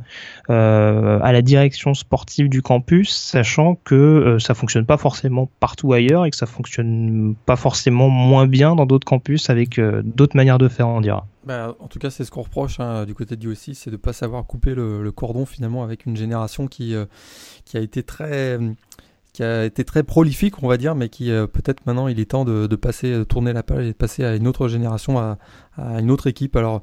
[0.48, 6.30] à la direction sportive du campus, sachant que ça fonctionne pas forcément partout ailleurs et
[6.30, 10.88] que ça fonctionne pas forcément moins bien dans d'autres campus avec d'autres manières de faire,
[10.88, 11.26] on dira.
[11.44, 13.96] Bah, en tout cas, c'est ce qu'on reproche hein, du côté du USC, c'est de
[13.96, 17.06] ne pas savoir couper le, cordon finalement avec une génération qui, euh,
[17.64, 18.58] qui a été très
[19.32, 22.30] qui a été très prolifique, on va dire, mais qui euh, peut-être maintenant il est
[22.30, 25.18] temps de, de, passer, de tourner la page et de passer à une autre génération,
[25.18, 25.38] à,
[25.78, 26.56] une autre équipe.
[26.56, 26.82] Alors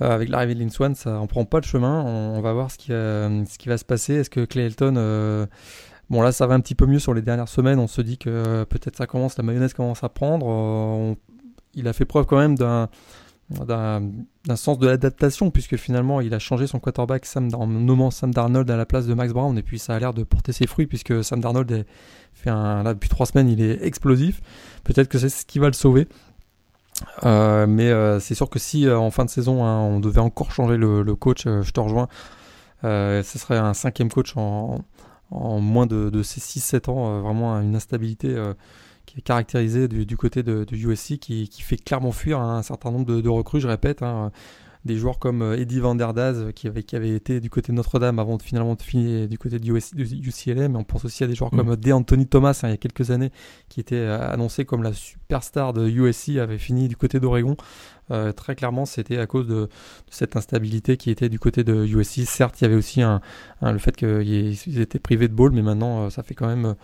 [0.00, 2.02] euh, avec l'arrivée de Lin ça on prend pas le chemin.
[2.02, 4.14] On, va voir ce qui, ce qui va se passer.
[4.14, 5.46] Est-ce que Clayton
[6.10, 8.18] Bon là ça va un petit peu mieux sur les dernières semaines, on se dit
[8.18, 11.16] que peut-être ça commence, la mayonnaise commence à prendre.
[11.74, 12.88] il a fait preuve quand même d'un
[14.54, 18.70] sens de l'adaptation, puisque finalement il a changé son quarterback Sam, en nommant Sam Darnold
[18.70, 20.86] à la place de Max Brown, et puis ça a l'air de porter ses fruits,
[20.86, 21.86] puisque Sam Darnold est,
[22.34, 24.40] fait là depuis trois semaines il est explosif.
[24.84, 26.06] Peut-être que c'est ce qui va le sauver.
[27.24, 30.20] Euh, mais euh, c'est sûr que si euh, en fin de saison hein, on devait
[30.20, 32.08] encore changer le, coach, je te rejoins,
[32.82, 34.78] ce serait un cinquième coach en,
[35.30, 38.36] en moins de, ces 6-7 ans, vraiment une instabilité
[39.06, 43.28] qui est caractérisé du, côté de, USC, qui, fait clairement fuir un certain nombre de,
[43.28, 44.02] recrues, je répète.
[44.02, 44.30] Hein.
[44.86, 47.72] Des joueurs comme euh, Eddie Van Der Daz, qui avait, qui avait été du côté
[47.72, 51.24] de Notre-Dame avant de finalement de finir du côté du, UCLA, mais on pense aussi
[51.24, 51.56] à des joueurs mm.
[51.58, 51.92] comme D.
[51.92, 53.30] Anthony Thomas, hein, il y a quelques années,
[53.68, 57.56] qui était euh, annoncé comme la superstar de USC, avait fini du côté d'Oregon.
[58.12, 59.68] Euh, très clairement, c'était à cause de,
[60.10, 62.24] cette instabilité qui était du côté de USC.
[62.24, 63.20] Certes, il y avait aussi un,
[63.60, 66.76] le fait qu'ils étaient privés de ball, mais maintenant, ça fait quand même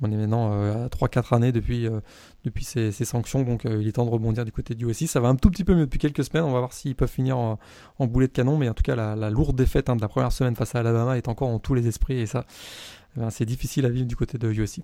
[0.00, 2.00] on est maintenant euh, à 3-4 années depuis, euh,
[2.44, 5.06] depuis ces, sanctions, donc euh, il est temps de rebondir du côté du USC.
[5.06, 7.10] Ça va un tout petit peu mieux depuis quelques semaines, on va voir s'ils peuvent
[7.10, 7.58] finir en,
[8.00, 10.54] boulet de canon, mais en tout cas la, lourde défaite hein, de la première semaine
[10.54, 12.44] face à Alabama est encore en tous les esprits, et ça,
[13.16, 14.80] eh ben, c'est difficile à vivre du côté de USC.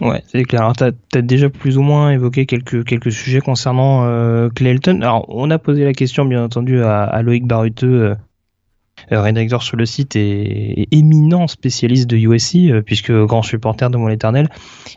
[0.00, 0.60] Ouais, c'est clair.
[0.62, 5.00] Alors, tu as, déjà plus ou moins évoqué quelques, quelques sujets concernant Clayton.
[5.02, 8.14] Alors, on a posé la question, bien entendu, à, à Loïc Baruteux
[9.10, 14.08] rédacteur sur le site et, éminent spécialiste de USC, euh, puisque grand supporter de mon
[14.08, 14.48] éternel.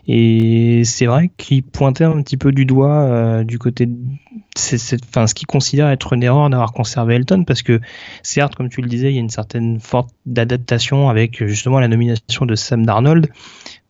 [0.06, 3.96] Et c'est vrai qu'il pointait un petit peu du doigt euh, du côté de
[5.08, 7.80] enfin, ce qu'il considère être une erreur d'avoir conservé Elton, parce que
[8.22, 11.88] certes, comme tu le disais, il y a une certaine forte d'adaptation avec justement la
[11.88, 13.28] nomination de Sam Darnold,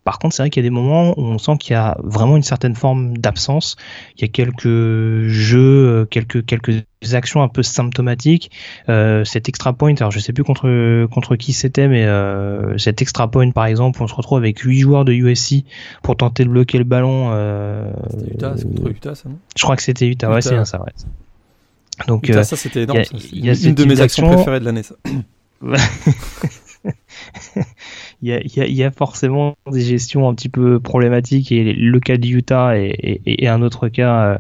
[0.05, 1.97] par contre, c'est vrai qu'il y a des moments où on sent qu'il y a
[2.03, 3.77] vraiment une certaine forme d'absence.
[4.17, 8.51] Il y a quelques jeux, euh, quelques quelques actions un peu symptomatiques.
[8.89, 13.01] Euh, cet extra point, alors je sais plus contre contre qui c'était, mais euh, cet
[13.01, 15.65] extra point par exemple, on se retrouve avec huit joueurs de USC
[16.03, 17.31] pour tenter de bloquer le ballon.
[17.33, 19.39] Euh, c'était Utah, c'est contre Utah, ça non?
[19.57, 20.35] Je crois que c'était Utah, Utah.
[20.35, 20.93] ouais, c'est ça, ouais.
[22.09, 23.03] Donc Utah, ça c'était énorme.
[23.33, 24.97] Y a, une de mes actions préférées de l'année, ça.
[28.23, 31.73] il y, a, y, a, y, a, forcément des gestions un petit peu problématiques et
[31.73, 34.39] le cas de Utah est, un autre cas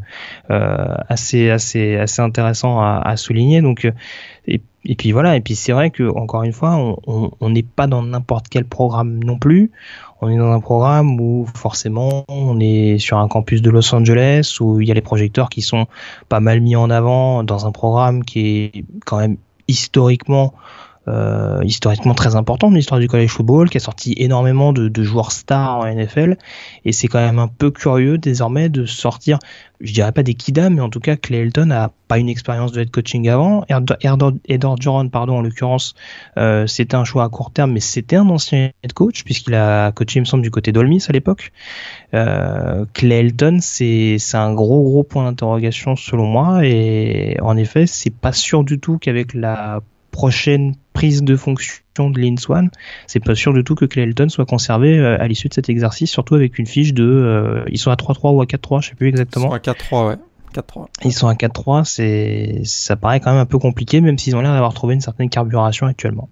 [0.51, 3.61] euh, assez assez assez intéressant à, à souligner.
[3.61, 3.91] Donc
[4.47, 7.89] et, et, puis voilà et puis c'est vrai que encore une fois on n'est pas
[7.89, 9.73] dans n'importe quel programme non plus.
[10.21, 14.59] On est dans un programme où forcément on est sur un campus de Los Angeles
[14.61, 15.87] où il y a les projecteurs qui sont
[16.29, 20.55] pas mal mis en avant dans un programme qui est quand même historiquement
[21.09, 25.03] euh, historiquement très important dans l'histoire du college football, qui a sorti énormément de, de,
[25.03, 26.37] joueurs stars en NFL,
[26.85, 29.41] et c'est quand même un peu curieux désormais de sortir,
[29.81, 32.71] je dirais pas des Kidam, mais en tout cas Clay Elton a pas une expérience
[32.71, 35.95] de head coaching avant, Edward Joran, pardon, en l'occurrence,
[36.39, 39.91] euh, c'était un choix à court terme, mais c'était un ancien head coach, puisqu'il a
[39.91, 41.51] coaché, il me semble, du côté d'Olmis à l'époque.
[42.15, 48.15] Euh, Clay Elton, c'est un gros gros point d'interrogation selon moi, et en effet, c'est
[48.15, 49.81] pas sûr du tout qu'avec la
[50.13, 52.71] prochaine prise de fonction de Lin Swan,
[53.09, 56.11] c'est pas sûr du tout que Clayton soit conservé euh, à l'issue de cet exercice,
[56.11, 57.05] surtout avec une fiche de.
[57.05, 59.47] Euh, ils sont à 3-3 ou à 4-3, je sais plus exactement.
[59.47, 60.17] Ils sont à 4-3, ouais.
[60.55, 60.87] 4-3.
[61.05, 64.43] Ils sont à 4-3, c'est, ça paraît quand même un peu compliqué, même s'ils ont
[64.43, 66.29] l'air d'avoir trouvé une certaine carburation actuellement.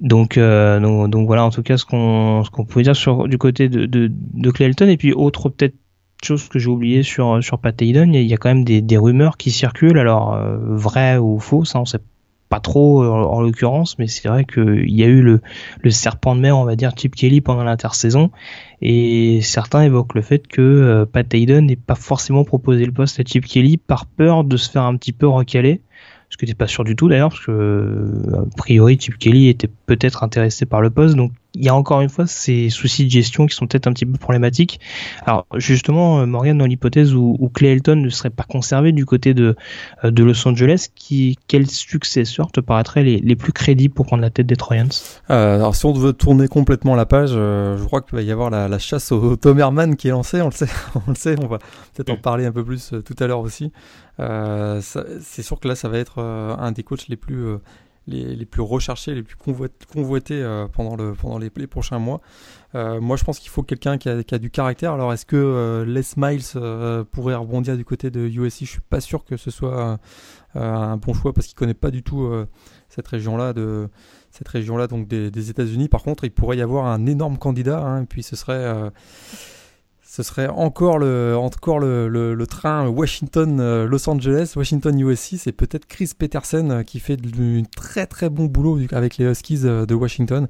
[0.00, 3.36] Donc, euh, donc, voilà en tout cas ce qu'on ce qu'on pouvait dire sur du
[3.36, 5.74] côté de, de, de Clayton et puis autre peut-être
[6.22, 8.96] chose que j'ai oublié sur sur Pat Hayden, il y, a quand même des, des
[8.96, 11.98] rumeurs qui circulent alors euh, vraies ou fausses, hein, on sait
[12.48, 15.40] pas trop en, l'occurrence, mais c'est vrai qu'il y a eu le,
[15.82, 18.30] le, serpent de mer, on va dire, Chip Kelly pendant l'intersaison,
[18.80, 23.20] et certains évoquent le fait que euh, Pat Hayden n'ait pas forcément proposé le poste
[23.20, 25.82] à Chip Kelly par peur de se faire un petit peu recaler,
[26.30, 29.70] ce que n'es pas sûr du tout d'ailleurs, parce que a priori Chip Kelly était
[29.86, 33.10] peut-être intéressé par le poste, donc il y a encore une fois ces soucis de
[33.10, 34.78] gestion qui sont peut-être un petit peu problématiques.
[35.24, 39.32] Alors justement, Morgan, dans l'hypothèse où, où, Clay Elton ne serait pas conservé du côté
[39.32, 39.56] de,
[40.04, 44.30] de Los Angeles, qui, quels successeurs te paraîtraient les, les plus crédibles pour prendre la
[44.30, 44.88] tête des Troyans
[45.30, 48.50] euh, Alors si on veut tourner complètement la page, je crois qu'il va y avoir
[48.50, 51.36] la, la chasse au Tom Herman qui est lancée, on le sait, on le sait,
[51.42, 51.58] on va
[51.94, 53.72] peut-être en parler un peu plus tout à l'heure aussi.
[54.20, 57.58] Euh, c'est sûr que là, ça va être un des coachs les plus
[58.08, 62.20] les, plus recherchés, les plus convoités euh, pendant, le, pendant les, prochains mois.
[62.74, 64.92] Euh, moi, je pense qu'il faut quelqu'un qui a, du caractère.
[64.92, 69.00] Alors, est-ce que euh, Les Miles pourrait rebondir du côté de USC Je suis pas
[69.00, 69.98] sûr que ce soit
[70.54, 72.30] un bon choix parce qu'il connaît pas du tout
[72.88, 73.88] cette région-là de
[74.30, 75.88] cette région-là donc des, États-Unis.
[75.88, 77.80] Par contre, il pourrait y avoir un énorme candidat.
[77.80, 78.90] Hein, et puis, ce serait
[80.10, 85.36] ce serait encore le, train Washington-Los Angeles, Washington-USC.
[85.36, 89.94] C'est peut-être Chris Peterson qui fait du très très bon boulot avec les Huskies de
[89.94, 90.48] Washington.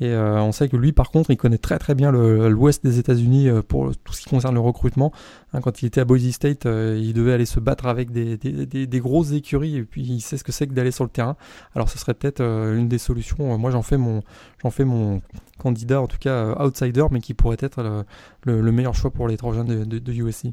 [0.00, 2.98] Et euh, on sait que lui, par contre, il connaît très très bien l'ouest des
[2.98, 5.12] États-Unis euh, pour tout ce qui concerne le recrutement.
[5.52, 8.36] Hein, quand il était à Boise State, euh, il devait aller se battre avec des,
[8.36, 11.36] des, grosses écuries et puis il sait ce que c'est que d'aller sur le terrain.
[11.74, 13.58] Alors ce serait peut-être une des solutions.
[13.58, 14.22] Moi, j'en fais mon
[14.62, 15.20] j'en fais mon
[15.58, 18.04] candidat, en tout cas outsider, mais qui pourrait être
[18.44, 20.52] le, le, meilleur choix pour les Trojans de, de, de USC.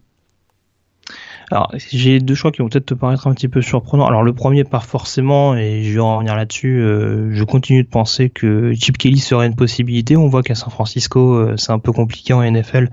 [1.51, 4.07] Alors, j'ai deux choix qui vont peut-être te paraître un petit peu surprenants.
[4.07, 6.81] Alors, le premier, pas forcément, et je vais en revenir là-dessus.
[6.81, 10.17] Euh, je continue de penser que Chip Kelly serait une possibilité.
[10.17, 12.89] On voit qu'à San Francisco, euh, c'est un peu compliqué en NFL.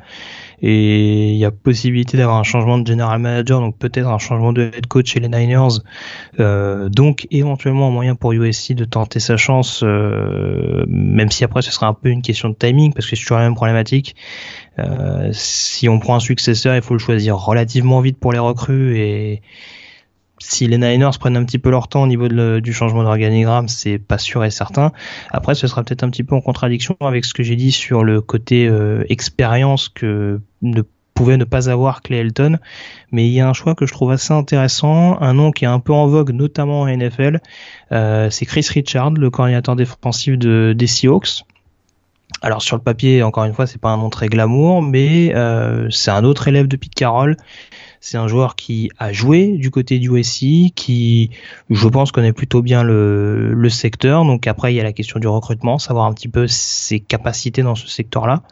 [0.62, 4.52] Et il y a possibilité d'avoir un changement de general manager, donc peut-être un changement
[4.52, 5.80] de head coach chez les Niners.
[6.40, 11.72] Euh, donc éventuellement un moyen pour USC de tenter sa chance, même si après ce
[11.72, 14.14] sera un peu une question de timing, parce que c'est toujours la même problématique.
[14.78, 18.98] Euh, si on prend un successeur, il faut le choisir relativement vite pour les recrues
[18.98, 19.42] et
[20.42, 22.28] si les Niners prennent un petit peu leur temps au niveau
[22.60, 24.92] du changement d'organigramme, c'est pas sûr et certain.
[25.30, 28.04] Après, ce sera peut-être un petit peu en contradiction avec ce que j'ai dit sur
[28.04, 30.82] le côté euh, expérience que ne
[31.14, 32.58] pouvait ne pas avoir Clay Elton,
[33.12, 35.68] mais il y a un choix que je trouve assez intéressant, un nom qui est
[35.68, 37.40] un peu en vogue, notamment en NFL,
[37.92, 41.44] euh, c'est Chris Richard, le coordinateur défensif de, des Seahawks.
[42.40, 45.88] Alors sur le papier, encore une fois, c'est pas un nom très glamour, mais euh,
[45.90, 47.36] c'est un autre élève de Pete Carroll.
[48.04, 51.30] C'est un joueur qui a joué du côté du USC, qui,
[51.70, 54.24] je pense, connaît plutôt bien le, le secteur.
[54.24, 57.62] Donc après, il y a la question du recrutement, savoir un petit peu ses capacités
[57.62, 58.42] dans ce secteur-là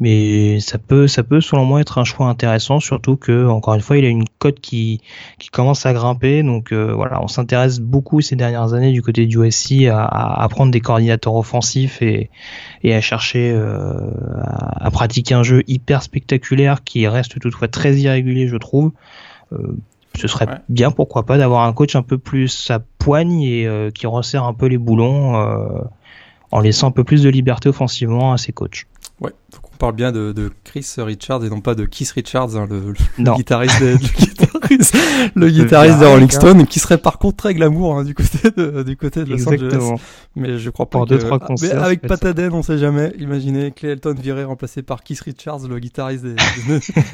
[0.00, 3.82] mais ça peut, ça peut selon moi être un choix intéressant, surtout que encore une
[3.82, 5.02] fois, il a une cote qui,
[5.38, 6.42] qui commence à grimper.
[6.42, 10.48] Donc euh, voilà, on s'intéresse beaucoup ces dernières années du côté du USC à, à,
[10.48, 12.30] prendre des coordinateurs offensifs et,
[12.82, 14.10] et à chercher euh,
[14.76, 18.92] à, pratiquer un jeu hyper spectaculaire qui reste toutefois très irrégulier, je trouve.
[19.52, 19.76] Euh,
[20.16, 23.90] ce serait bien, pourquoi pas, d'avoir un coach un peu plus à poigne et euh,
[23.90, 25.36] qui resserre un peu les boulons
[26.52, 28.86] en laissant un peu plus de liberté offensivement à ses coachs.
[29.20, 32.56] Ouais, donc on parle bien de, de, Chris Richards et non pas de Keith Richards,
[32.56, 34.49] hein, le, le, guitariste de, le
[35.48, 38.96] guitariste, de Rolling Stone, qui serait par contre très glamour hein, du côté de, du
[38.96, 40.00] côté de Los Angeles.
[40.36, 41.08] Mais je crois pas que...
[41.08, 43.12] deux, trois concerts, mais avec Pataden, on sait jamais.
[43.18, 46.36] Imaginez Clay Elton viré remplacé par Keith Richards, le guitariste des,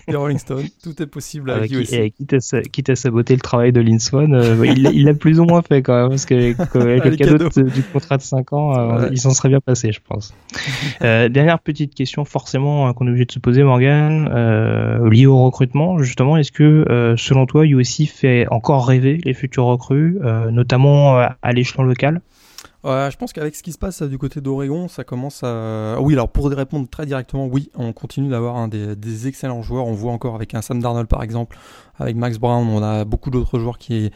[0.09, 0.65] des Rolling Stone.
[0.83, 3.99] Tout est possible avec, avec Et quitte à, quitte à saboter le travail de Lynn
[3.99, 7.49] Swan, euh, il l'a plus ou moins fait quand même, parce que avec le cadeau
[7.49, 10.35] du contrat de 5 ans, euh, il s'en serait bien passé, je pense.
[11.03, 14.29] euh, dernière petite question, forcément, hein, qu'on est obligé de se poser, Morgan,
[15.11, 19.67] liée au recrutement, justement, est-ce que, euh, selon toi, USC fait encore rêver les futurs
[19.67, 22.23] recrues, euh, notamment euh, à l'échelon local?
[22.85, 25.97] Je pense qu'avec ce qui se passe du côté d'Oregon, ça commence à.
[26.01, 29.87] Oui, alors pour répondre très directement, oui, on continue d'avoir des, excellents joueurs.
[29.87, 31.59] On voit encore avec un Sam Darnold par exemple,
[31.99, 34.13] avec Max Brown, on a beaucoup d'autres joueurs qui,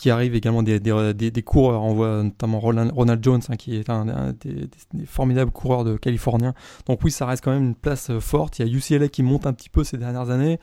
[0.00, 1.82] qui arrivent également des, des, des, coureurs.
[1.82, 4.70] On voit notamment Ronald, Jones, hein, qui est un, des,
[5.04, 6.54] formidables coureurs de Californien.
[6.86, 8.58] Donc oui, ça reste quand même une place euh, forte.
[8.58, 10.58] Il y a UCLA qui monte un petit peu ces dernières années.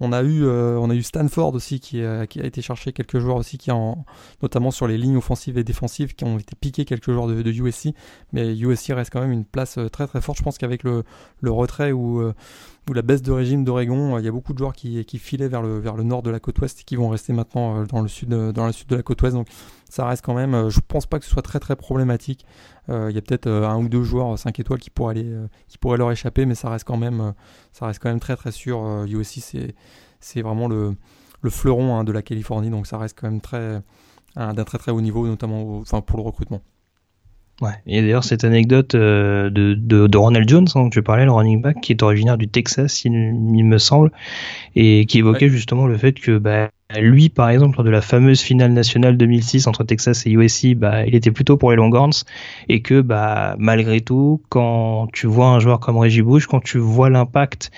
[0.00, 2.94] On a eu, euh, on a eu Stanford aussi qui, euh, qui, a été chercher
[2.94, 4.06] quelques joueurs aussi qui en,
[4.40, 7.50] notamment sur les lignes offensives et défensives qui ont été piqués quelques joueurs de, de
[7.50, 7.90] USC.
[8.32, 10.38] Mais USC reste quand même une place très très forte.
[10.38, 11.04] Je pense qu'avec le,
[11.42, 12.32] le retrait ou
[12.88, 15.62] ou la baisse de régime d'Oregon, il y a beaucoup de joueurs qui, filaient vers
[15.62, 18.08] le, vers le nord de la côte ouest et qui vont rester maintenant dans le
[18.08, 19.34] sud, dans le sud de la côte ouest.
[19.34, 19.48] Donc
[19.88, 22.46] ça reste quand même, je pense pas que ce soit très très problématique.
[22.88, 25.36] Il y a peut-être un ou deux joueurs 5 étoiles qui pourraient, aller,
[25.68, 27.34] qui pourraient leur échapper, mais ça reste quand même,
[27.72, 29.04] ça reste quand même très très sûr.
[29.06, 29.74] USC c'est,
[30.18, 30.96] c'est vraiment le,
[31.42, 33.82] le fleuron hein, de la Californie, donc ça reste quand même très,
[34.36, 36.62] d'un très très haut niveau, notamment enfin, pour le recrutement.
[37.60, 37.72] Ouais.
[37.86, 41.32] Et d'ailleurs, cette anecdote euh, de, de, de, Ronald Jones, hein, dont tu parlais, le
[41.32, 44.12] running back, qui est originaire du Texas, il, il me semble,
[44.76, 48.40] et qui évoquait justement le fait que bah, lui, par exemple, lors de la fameuse
[48.40, 52.24] finale nationale 2006 entre Texas et USC, bah, il était plutôt pour les Longhorns
[52.68, 56.78] et que bah, malgré tout, quand tu vois un joueur comme Reggie Bush, quand tu
[56.78, 57.70] vois l'impact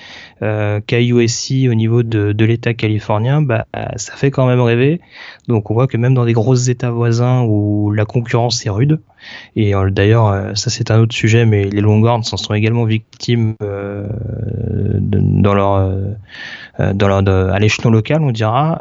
[0.43, 3.67] euh, qu'a USC au niveau de, de l'État californien, bah,
[3.97, 5.01] ça fait quand même rêver.
[5.49, 9.01] Donc on voit que même dans des gros États voisins où la concurrence est rude,
[9.57, 12.85] et euh, d'ailleurs, euh, ça c'est un autre sujet, mais les Longhorns en sont également
[12.85, 14.07] victimes euh,
[15.01, 15.93] dans leur,
[16.95, 18.79] dans leur à l'échelon local, on dira.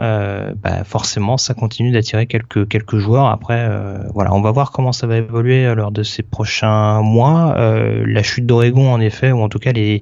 [0.64, 3.28] Bah, forcément, ça continue d'attirer quelques quelques joueurs.
[3.28, 3.70] Après,
[4.14, 7.56] voilà, on va voir comment ça va évoluer lors de ces prochains mois.
[7.58, 10.02] la chute d'Oregon, en effet, ou en tout cas les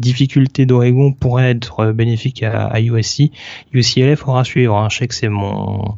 [0.00, 3.30] difficultés d'Oregon pourraient être bénéfiques à, à USC.
[3.72, 4.76] UCLA faudra suivre.
[4.76, 4.88] Hein.
[4.90, 5.96] Je sais que c'est mon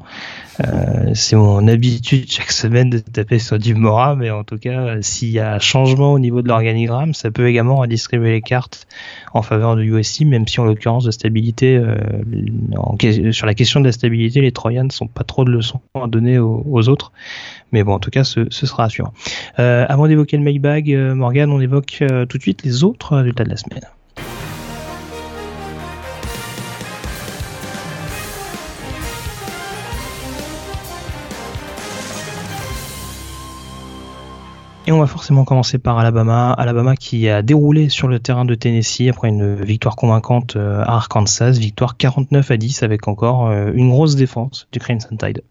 [0.61, 5.01] euh, c'est mon habitude chaque semaine de taper sur du Mora, mais en tout cas,
[5.03, 8.87] s'il y a changement au niveau de l'organigramme, ça peut également redistribuer les cartes
[9.35, 13.87] en faveur de USC, même si en l'occurrence de stabilité, euh, sur la question de
[13.87, 17.13] la stabilité, les Troyans ne sont pas trop de leçons à donner aux, autres.
[17.73, 19.13] Mais bon, en tout cas, ce, sera assurant.
[19.59, 23.51] Euh, avant d'évoquer le Mailbag, Morgan, on évoque tout de suite les autres résultats de
[23.51, 23.85] la semaine.
[34.89, 36.51] Et on va forcément commencer par Alabama.
[36.51, 40.95] Alabama qui a déroulé sur le terrain de Tennessee après une victoire convaincante euh, à
[40.95, 45.43] Arkansas, victoire 49 à 10 avec encore euh, une grosse défense du Crimson Tide.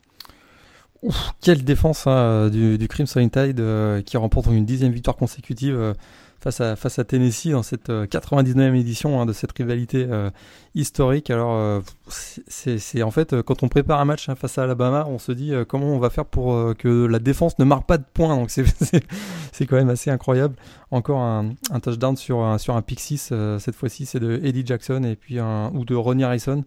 [1.03, 5.93] Ouf, quelle défense hein, du, Crimson Tide euh, qui remporte une dixième victoire consécutive
[6.39, 10.29] face à, Tennessee dans cette 99e euh, édition hein, de cette rivalité euh,
[10.75, 11.29] historique.
[11.29, 15.19] Alors, euh, c'est en fait, quand on prépare un match hein, face à Alabama, on
[15.19, 18.35] se dit comment on va faire pour que la défense ne marque pas de points.
[18.35, 18.49] Donc,
[19.51, 20.55] c'est quand même assez incroyable.
[20.91, 25.03] Encore un, touchdown sur un, sur un pick 6, cette fois-ci, c'est de Eddie Jackson
[25.03, 26.63] et puis un, ou de Ronnie Harrison.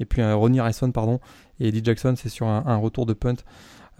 [0.00, 1.20] Et puis un Ronnie Harrison, pardon.
[1.60, 3.36] Et Eddie Jackson, c'est sur un, un retour de punt.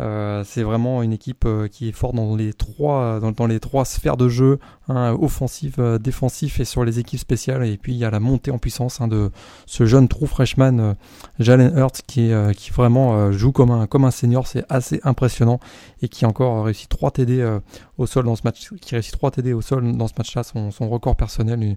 [0.00, 3.84] Euh, c'est vraiment une équipe euh, qui est forte dans les trois, dans, les trois
[3.84, 7.64] sphères de jeu, hein, offensif, euh, défensif et sur les équipes spéciales.
[7.64, 9.30] Et puis il y a la montée en puissance hein, de
[9.66, 10.96] ce jeune true freshman
[11.38, 14.46] Jalen Hurts qui, qui vraiment joue comme un, comme un senior.
[14.46, 15.60] C'est assez impressionnant
[16.02, 17.58] et qui encore réussi 3 TD
[17.98, 20.88] au sol dans ce match, qui réussit 3 TD au sol dans ce match-là, son,
[20.88, 21.76] record personnel,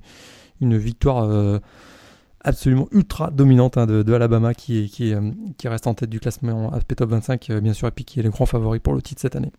[0.61, 1.59] une victoire
[2.47, 6.71] absolument ultra dominante hein, de, Alabama qui, qui, euh, qui, reste en tête du classement
[6.73, 9.01] ASP Top 25, euh, bien sûr, et puis qui est le grand favori pour le
[9.01, 9.51] titre cette année.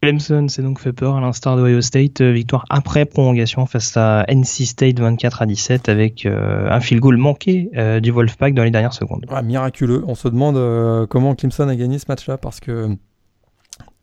[0.00, 3.96] Clemson s'est donc fait peur à l'instar de Ohio State, euh, victoire après prolongation face
[3.96, 8.70] à NC State 24 à 17 avec un field goal manqué du Wolfpack dans les
[8.70, 9.26] dernières secondes.
[9.42, 12.96] miraculeux, on se demande comment Clemson a gagné ce match-là parce que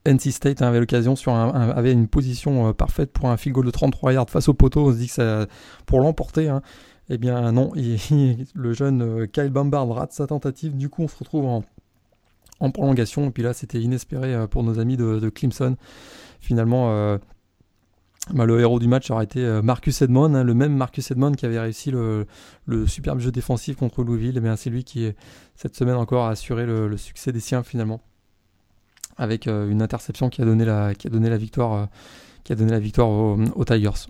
[0.05, 4.13] NC State avait l'occasion avait une position euh, parfaite pour un field goal de 33
[4.13, 4.87] yards face au poteau.
[4.87, 5.47] On se dit que ça
[5.85, 6.49] pour l'emporter.
[6.49, 6.61] Hein.
[7.09, 7.71] Eh bien non,
[8.55, 10.75] le jeune euh, Kyle Bambard rate sa tentative.
[10.77, 13.27] Du coup, on se retrouve en, prolongation.
[13.27, 15.75] Et puis là, c'était inespéré euh, pour nos amis de, Clemson.
[16.39, 17.17] Finalement,
[18.33, 21.47] bah, le héros du match aurait été Marcus Edmond, hein, le même Marcus Edmond qui
[21.47, 22.27] avait réussi le,
[22.85, 24.39] superbe jeu défensif contre Louisville.
[24.43, 25.11] Eh c'est lui qui,
[25.55, 27.99] cette semaine encore, a assuré le succès des siens finalement
[29.17, 31.85] avec euh, une interception qui a donné la, qui a donné la victoire, euh,
[32.43, 34.07] qui a donné la victoire aux, Tigers.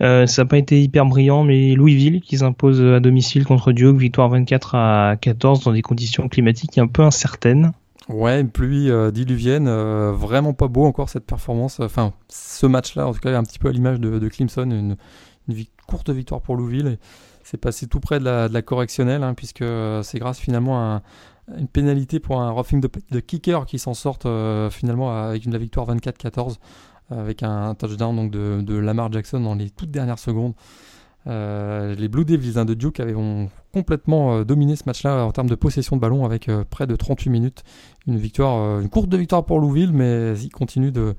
[0.00, 3.96] Euh, ça n'a pas été hyper brillant, mais Louisville qui s'impose à domicile contre Duke,
[3.96, 7.72] victoire 24 à 14 dans des conditions climatiques un peu incertaines.
[8.08, 9.68] Ouais, une pluie diluvienne,
[10.12, 11.78] vraiment pas beau encore cette performance.
[11.80, 14.96] Enfin, ce match-là, en tout cas, un petit peu à l'image de, Clemson, une,
[15.86, 16.96] courte victoire pour Louisville.
[17.42, 19.64] C'est passé tout près de la, correctionnelle, hein, puisque
[20.04, 21.02] c'est grâce finalement à,
[21.56, 25.58] une pénalité pour un roughing de, kicker qui s'en sortent euh, finalement avec une la
[25.58, 26.56] victoire 24-14
[27.10, 30.52] avec un touchdown donc de, Lamar Jackson dans les toutes dernières secondes.
[31.26, 33.16] Euh, les Blue Devils hein, de Duke avaient
[33.72, 37.30] complètement euh, dominé ce match-là en termes de possession de ballon avec près de 38
[37.30, 37.64] minutes.
[38.06, 41.14] Une victoire, une courte de victoire pour Louisville, mais ils continuent de,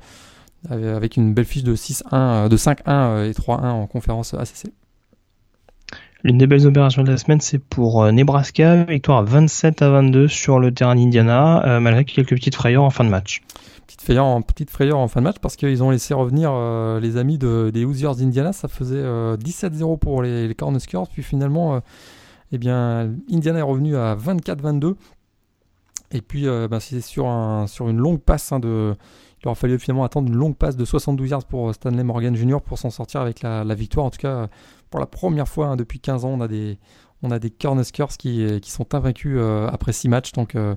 [0.70, 4.72] avec une belle fiche de 6-1, de 5-1 et 3-1 en conférence ACC.
[6.24, 10.28] L'une des belles opérations de la semaine, c'est pour euh, Nebraska, victoire 27 à 22
[10.28, 13.42] sur le terrain d'Indiana, euh, malgré quelques petites frayeurs en fin de match.
[13.88, 14.02] Petite
[14.70, 18.16] frayeur, en fin de match parce qu'ils ont laissé revenir euh, les amis des Hoosiers
[18.18, 18.54] d'Indiana.
[18.54, 21.08] Ça faisait 17-0 pour les, les Cornhuskers.
[21.08, 21.82] Puis finalement,
[22.52, 24.96] eh bien, Indiana est revenu à 24-22.
[26.12, 28.96] Et puis, ben, c'est sur, un, sur une longue passe hein, de,
[29.42, 32.58] il aura fallu finalement attendre une longue passe de 72 yards pour Stanley Morgan Jr.
[32.64, 34.06] pour s'en sortir avec la, victoire.
[34.06, 34.50] En tout cas,
[34.90, 36.78] pour la première fois hein, depuis 15 ans, on a des,
[37.22, 40.32] on a des Cornhuskers qui, qui sont invaincus euh, après 6 matchs.
[40.32, 40.76] Donc, euh,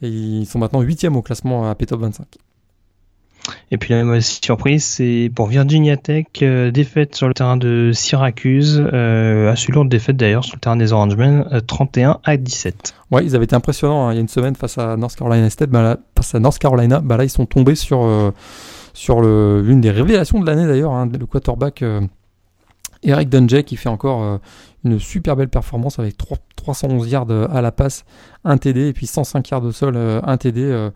[0.00, 2.26] ils sont maintenant 8e au classement à P-Top 25.
[3.70, 7.90] Et puis la mauvaise surprise, c'est pour Virginia Tech, euh, défaite sur le terrain de
[7.92, 12.94] Syracuse, euh, assez lourde défaite d'ailleurs sur le terrain des Orangemen, 31 à 17.
[13.10, 15.50] Ouais, ils avaient été impressionnants hein, il y a une semaine face à North Carolina
[15.50, 18.32] State, bah là, face à North Carolina, bah là ils sont tombés sur,
[18.94, 21.84] sur l'une des révélations de l'année d'ailleurs, hein, le quarterback
[23.04, 24.40] Eric Dunjay qui fait encore
[24.84, 26.16] une super belle performance avec
[26.56, 28.04] 311 yards à la passe,
[28.44, 30.90] 1 TD et puis 105 yards de sol, 1 TD.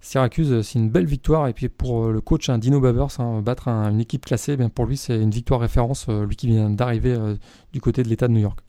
[0.00, 1.48] Syracuse, c'est une belle victoire.
[1.48, 4.68] Et puis pour le coach, un Dino Babers, hein, battre une équipe classée, eh bien
[4.68, 7.16] pour lui, c'est une victoire référence, lui qui vient d'arriver
[7.72, 8.60] du côté de l'État de New York.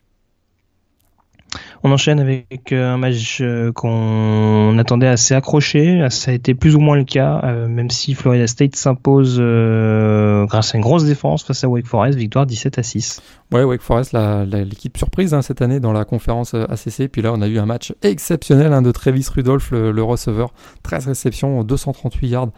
[1.82, 6.06] On enchaîne avec euh, un match euh, qu'on attendait assez accroché.
[6.10, 10.74] Ça a été plus ou moins le cas, euh, même si Florida State s'impose grâce
[10.74, 13.22] à une grosse défense face à Wake Forest, victoire 17 à 6.
[13.52, 17.08] Ouais, Wake Forest, l'équipe surprise hein, cette année dans la conférence ACC.
[17.10, 20.52] Puis là, on a eu un match exceptionnel hein, de Travis Rudolph, le receveur.
[20.82, 22.48] 13 réceptions, 238 yards.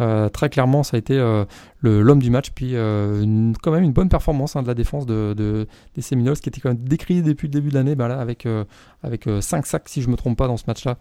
[0.00, 1.44] Euh, très clairement, ça a été euh,
[1.82, 2.50] l'homme du match.
[2.54, 6.48] Puis euh, quand même une bonne performance hein, de la défense de, des Seminoles qui
[6.48, 8.46] était quand même décriée depuis le début de l'année, là, avec,
[9.02, 10.98] avec 5 sacs si je ne me trompe pas dans ce match-là.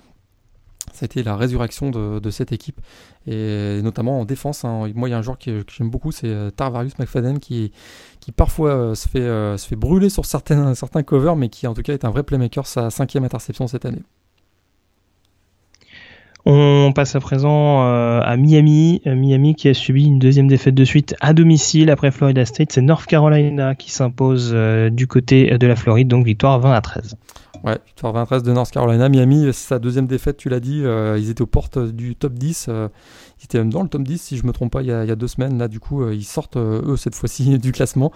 [0.94, 2.80] Ça a été la résurrection de, cette équipe,
[3.26, 4.64] et notamment en défense.
[4.64, 4.92] Hein.
[4.94, 7.72] Moi, il y a un joueur que, j'aime beaucoup, c'est Tarvarius McFadden, qui,
[8.36, 11.94] parfois se, fait, se fait brûler sur certains, certains covers, mais qui en tout cas
[11.94, 14.04] est un vrai playmaker, sa cinquième interception cette année.
[16.48, 19.02] On passe à présent euh, à Miami.
[19.08, 22.72] Euh, Miami qui a subi une deuxième défaite de suite à domicile après Florida State.
[22.72, 26.82] C'est North Carolina qui s'impose euh, du côté de la Floride, donc victoire 20 à
[26.82, 27.16] 13.
[27.64, 29.10] Ouais, victoire 20 à 13 de North Carolina.
[29.10, 30.84] Miami, sa deuxième défaite, tu l'as dit.
[30.84, 32.70] ils étaient aux portes du top 10.
[32.70, 35.16] ils étaient même dans le top 10, si je me trompe pas, il y a
[35.16, 35.58] deux semaines.
[35.58, 38.12] Là, du coup, ils sortent, eux, cette fois-ci, du classement.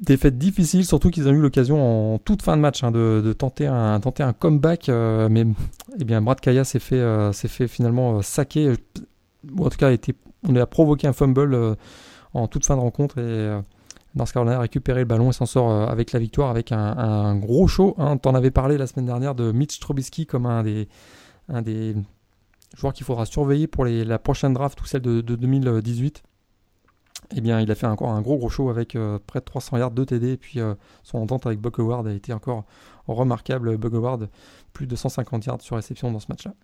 [0.00, 3.66] Défaite difficile, surtout qu'ils ont eu l'occasion en toute fin de match hein, de, tenter,
[3.66, 4.00] un,
[4.32, 5.44] comeback, euh, mais
[5.98, 8.74] eh bien, Brad Kaya s'est fait, euh, fait finalement euh, saquer,
[9.56, 10.14] ou en tout cas été,
[10.48, 11.76] on a provoqué un fumble
[12.32, 13.60] en toute fin de rencontre et
[14.14, 17.66] North Carolina a récupéré le ballon et s'en sort avec la victoire avec un, gros
[17.66, 17.96] show.
[17.98, 18.18] Hein.
[18.18, 21.96] T'en avais parlé la semaine dernière de Mitch Trubisky comme un des,
[22.76, 26.22] joueurs qu'il faudra surveiller pour la prochaine draft ou celle de 2018
[27.36, 29.76] eh bien, il a fait encore un gros gros show avec euh, près de 300
[29.78, 30.32] yards de TD.
[30.32, 32.64] Et puis euh, son entente avec Buck Howard a été encore
[33.06, 33.76] remarquable.
[33.76, 34.28] Buck Howard,
[34.72, 36.54] plus de 150 yards sur réception dans ce match-là.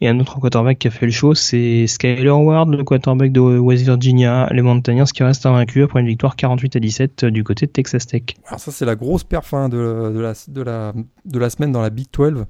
[0.00, 3.40] Et un autre quarterback qui a fait le show, c'est Skyler Howard, le quarterback de
[3.40, 7.66] West Virginia, les Mountaineers qui restent invaincus après une victoire 48 à 17 du côté
[7.66, 8.22] de Texas Tech.
[8.46, 10.92] Alors ça c'est la grosse perf hein, de, de, la, de, la,
[11.24, 12.44] de la semaine dans la Big 12.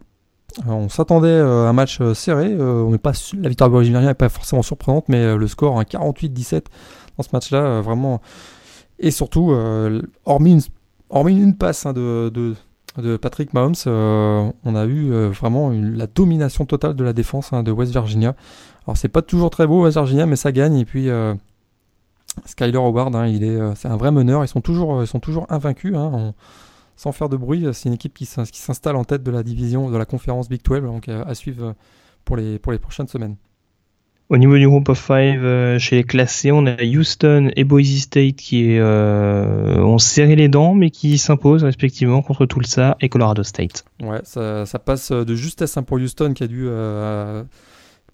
[0.59, 2.55] Euh, on s'attendait euh, à un match euh, serré.
[2.59, 6.65] on pas la victoire de n'est pas forcément surprenante, mais le score 48-17
[7.17, 8.21] dans ce match-là, vraiment.
[8.99, 9.55] Et surtout,
[10.25, 10.63] hormis,
[11.11, 17.05] une, passe hein, de, de, Patrick Mahomes, on a eu vraiment la domination totale de
[17.05, 18.35] la défense hein, de West Virginia.
[18.87, 20.77] Alors c'est pas toujours très beau West Virginia, mais ça gagne.
[20.77, 21.09] Et puis
[22.47, 24.45] Skyler Howard, hein, il est, c'est un vrai meneur.
[24.45, 25.95] Ils sont toujours, ils sont toujours invaincus
[27.03, 27.67] sans faire de bruit.
[27.73, 30.83] C'est une équipe qui s'installe en tête de la division, de la conférence Big 12,
[30.83, 31.75] donc euh, à suivre
[32.25, 33.37] pour les, pour les prochaines semaines.
[34.29, 37.99] Au niveau du groupe of five, euh, chez les classés, on a Houston et Boise
[37.99, 43.43] State qui euh, ont serré les dents, mais qui s'imposent respectivement contre Tulsa et Colorado
[43.43, 43.85] State.
[44.01, 46.69] Ouais, ça, passe de justesse hein, pour Houston qui a dû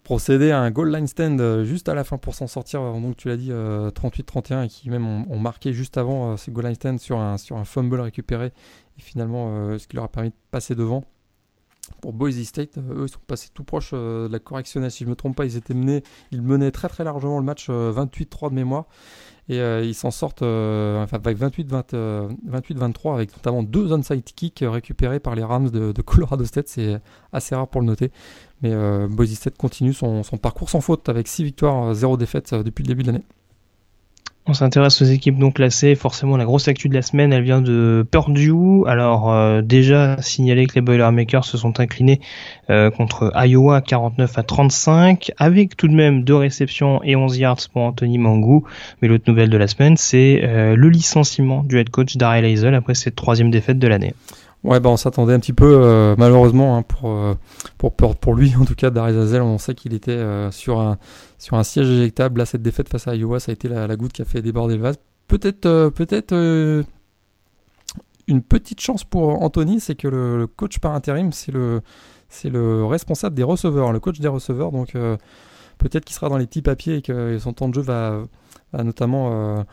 [0.09, 2.81] procéder à un goal line stand euh, juste à la fin pour s'en sortir.
[2.81, 6.51] Euh, donc tu l'as dit, 38-31 euh, et qui même ont, marqué juste avant ce
[6.51, 10.09] goal line stand sur un, sur un fumble récupéré et finalement ce qui leur a
[10.09, 11.05] permis de passer devant.
[12.01, 14.91] Pour Boise State, eux ils sont passés tout proche de la correctionnelle.
[14.91, 17.45] Si je ne me trompe pas, ils étaient menés, ils menaient très très largement le
[17.45, 18.87] match 28-3 de mémoire
[19.51, 25.45] et ils s'en sortent enfin, avec 28-23 avec notamment deux onside kicks récupérés par les
[25.45, 26.69] Rams de, de Colorado State.
[26.69, 26.99] C'est
[27.33, 28.11] assez rare pour le noter.
[28.63, 32.63] Mais euh, Boise State continue son, parcours sans faute avec 6 victoires, 0 défaites euh,
[32.63, 33.25] depuis le début de l'année.
[34.51, 35.95] On s'intéresse aux équipes non classées.
[35.95, 38.87] Forcément, la grosse actu de la semaine, elle vient de Purdue.
[38.87, 42.21] Alors, euh, déjà, signaler que les Boilermakers se sont inclinés
[42.69, 47.83] contre Iowa 49 à 35, avec tout de même deux réceptions et 11 yards pour
[47.83, 48.65] Anthony Mangou.
[49.03, 52.95] Mais l'autre nouvelle de la semaine, c'est le licenciement du head coach Daryl Hazel après
[52.95, 54.15] cette troisième défaite de l'année.
[54.65, 57.35] Ouais, bah on s'attendait un petit peu, euh, malheureusement, hein, pour, euh,
[57.79, 60.99] pour, pour, lui, en tout cas, Darius On sait qu'il était euh, sur, un,
[61.39, 62.39] sur un siège éjectable.
[62.39, 64.77] Là, cette défaite face à Iowa, ça a été la, goutte qui a fait déborder
[64.77, 64.97] le vase.
[65.29, 66.35] Peut-être peut-être
[68.27, 71.83] une petite chance pour Anthony, c'est que le, coach par intérim, c'est le,
[72.31, 74.73] c'est le responsable des receveurs, le coach des receveurs.
[74.73, 74.95] Donc,
[75.79, 78.23] peut-être qu'il sera dans les petits papiers et que son temps de jeu va,
[78.73, 79.65] va notamment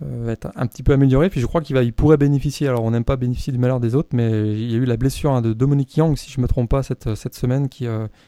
[0.00, 1.28] va être un petit peu amélioré.
[1.30, 2.68] Puis je crois qu'il il pourrait bénéficier.
[2.68, 4.96] Alors on n'aime pas bénéficier du malheur des autres, mais il y a eu la
[4.96, 7.86] blessure hein, de Dominique Yang, si je me trompe pas, cette, cette semaine, qui,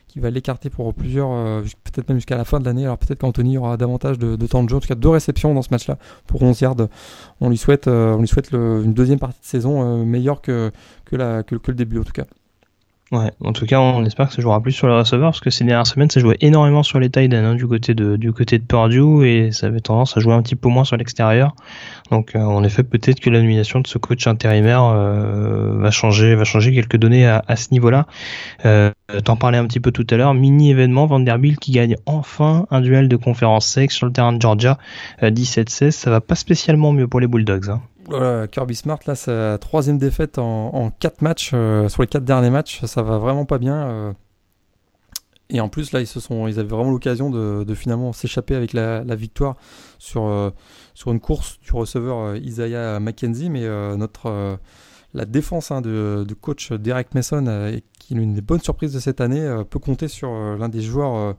[0.09, 2.85] qui va l'écarter pour plusieurs, peut-être même jusqu'à la fin de l'année.
[2.85, 4.77] Alors peut-être qu'Anthony aura davantage de, temps de jeu.
[4.77, 6.89] En tout cas, deux réceptions dans ce match-là pour 11 yards.
[7.41, 10.71] On lui souhaite, on lui souhaite une deuxième partie de saison meilleure que,
[11.05, 12.25] que, la, que le début en tout cas.
[13.13, 15.51] Ouais, en tout cas, on espère que ça jouera plus sur le receveur parce que
[15.51, 18.57] ces dernières semaines, ça jouait énormément sur les tight hein, du côté de du côté
[18.59, 21.57] de Purdue et ça avait tendance à jouer un petit peu moins sur l'extérieur.
[22.13, 26.37] Donc, euh, en effet, peut-être que la nomination de ce coach intérimaire euh, va changer
[26.37, 28.07] va changer quelques données à, à ce niveau-là.
[28.65, 28.93] Euh,
[29.25, 32.81] T'en parlais un petit peu tout à l'heure, mini événement Vanderbilt qui gagne enfin un
[32.81, 34.79] duel de conférence sec sur le terrain de Georgia,
[35.21, 35.85] 17-16.
[35.85, 37.71] Euh, ça va pas spécialement mieux pour les Bulldogs.
[37.71, 37.83] Hein.
[38.51, 42.85] Kirby Smart, là, sa troisième défaite en, quatre matchs, euh, sur les quatre derniers matchs,
[42.85, 43.77] ça va vraiment pas bien.
[43.77, 44.13] Euh.
[45.49, 48.73] Et en plus, là, ils, se sont, ils avaient vraiment l'occasion de, finalement s'échapper avec
[48.73, 49.57] la, victoire
[49.99, 50.51] sur, euh,
[50.95, 53.51] sur une course du receveur Isaiah McKenzie.
[53.51, 54.59] Mais notre,
[55.13, 57.45] la défense hein, de, coach Derek Mason,
[57.99, 61.35] qui est l'une des bonnes surprises de cette année, peut compter sur l'un des joueurs,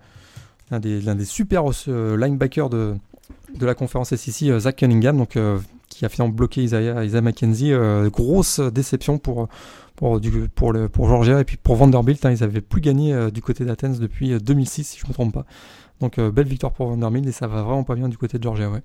[0.72, 2.96] l'un des, des, super linebackers de,
[3.56, 5.18] de la conférence SEC, Zach Cunningham.
[5.18, 5.38] Donc,
[5.92, 7.74] qui a finalement bloqué Isaiah, Isaiah McKenzie.
[7.74, 9.48] Euh, grosse déception pour,
[9.96, 12.26] pour, du, pour, le, pour Georgia et puis pour Vanderbilt.
[12.26, 15.10] Hein, ils n'avaient plus gagné euh, du côté d'Athens depuis 2006, euh, si je ne
[15.10, 15.46] me trompe pas.
[16.00, 18.70] Donc belle victoire pour Vanderbilt et ça va vraiment pas bien du côté de Georgia.
[18.70, 18.82] Ouais.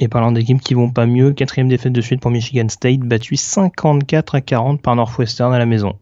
[0.00, 3.36] Et parlant d'équipes qui vont pas mieux, quatrième défaite de suite pour Michigan State, battu
[3.36, 5.96] 54 à 40 par Northwestern à la maison.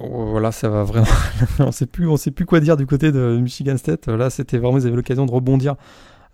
[0.00, 1.06] Oh, voilà, ça va vraiment.
[1.60, 4.08] on sait plus, on sait plus quoi dire du côté de Michigan State.
[4.08, 5.76] Là, c'était vraiment, ils avaient l'occasion de rebondir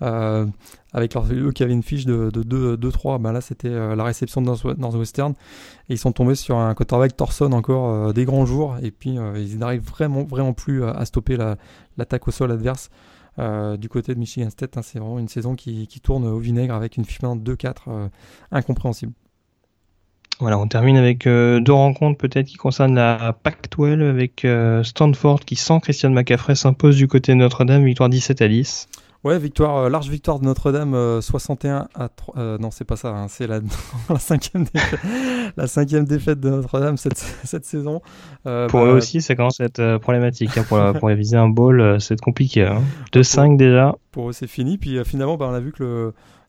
[0.03, 0.46] euh,
[0.92, 4.40] avec leur, eux qui avaient une fiche de, 2-3, ben là c'était euh, la réception
[4.40, 5.34] de Northwestern.
[5.88, 8.76] Et ils sont tombés sur un quarterback Thorson encore euh, des grands jours.
[8.82, 11.36] Et puis ils n'arrivent vraiment, vraiment plus à stopper
[11.96, 12.90] l'attaque au sol adverse.
[13.78, 16.96] du côté de Michigan State, hein, c'est vraiment une saison qui, tourne au vinaigre avec
[16.96, 18.09] une fiche de 2-4
[18.51, 19.12] incompréhensible.
[20.40, 24.46] Voilà, on termine avec deux rencontres peut-être qui concernent la Pac-12 avec
[24.84, 28.88] Stanford qui sans Christian McCaffrey s'impose du côté de Notre-Dame, victoire 17 à 10.
[29.22, 32.34] Ouais, victoire, euh, large victoire de Notre-Dame, 61 euh, à 3.
[32.38, 33.60] Euh, non, c'est pas ça, hein, c'est la,
[34.08, 35.00] la, cinquième défaite,
[35.58, 38.00] la cinquième défaite de Notre-Dame cette, cette saison.
[38.44, 40.56] pour eux bah, aussi, ça commence à être problématique.
[40.56, 42.64] Hein, pour, pour réviser un bowl, c'est compliqué.
[42.64, 42.80] Hein.
[43.12, 43.94] 2-5 déjà.
[44.10, 44.78] Pour eux, c'est fini.
[44.78, 45.82] Puis finalement, bah, on a vu que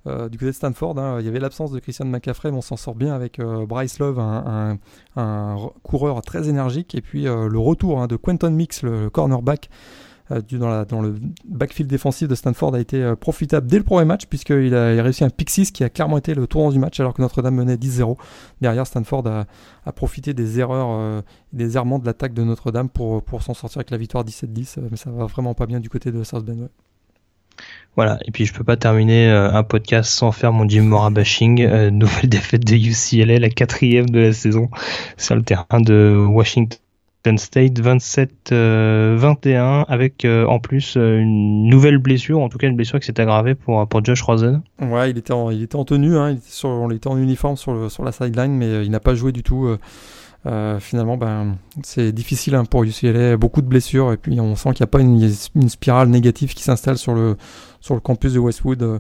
[0.06, 2.62] le, du côté de Stanford, hein, il y avait l'absence de Christian McCaffrey, mais on
[2.62, 4.78] s'en sort bien avec Bryce Love, un,
[5.18, 9.70] un, un, coureur très énergique, et puis le retour hein, de Quentin Mix, le cornerback.
[10.32, 11.16] Euh, dans, dans, le
[11.46, 15.00] backfield défensif de Stanford a été euh, profitable dès le premier match puisqu'il a, il
[15.00, 17.22] a réussi un pick 6 qui a clairement été le tournant du match alors que
[17.22, 18.18] Notre-Dame menait 10-0.
[18.62, 19.46] Derrière, Stanford a,
[19.86, 21.22] a, profité des erreurs, euh,
[21.54, 24.98] des errements de l'attaque de Notre-Dame pour, pour s'en sortir avec la victoire 17-10, mais
[24.98, 26.70] ça va vraiment pas bien du côté de South Bend.
[27.96, 31.90] Voilà, et puis je peux pas terminer un podcast sans faire mon Jim Mora bashing.
[31.90, 34.70] nouvelle défaite de UCLA, la quatrième de la saison
[35.18, 36.80] sur le terrain de Washington
[37.38, 42.76] State 27-21 euh, avec euh, en plus euh, une nouvelle blessure, en tout cas une
[42.76, 44.62] blessure qui s'est aggravée pour, pour Josh Rosen.
[44.82, 47.92] Ouais, il était en, il était en tenue, hein, était on était en uniforme sur,
[47.92, 49.70] sur la sideline, mais il n'a pas joué du tout.
[50.80, 54.84] finalement, ben, c'est difficile hein, pour UCLA, beaucoup de blessures, et puis on sent qu'il
[54.84, 57.38] n'y a pas une, une, spirale négative qui s'installe sur le,
[57.82, 59.00] sur le campus de Westwood.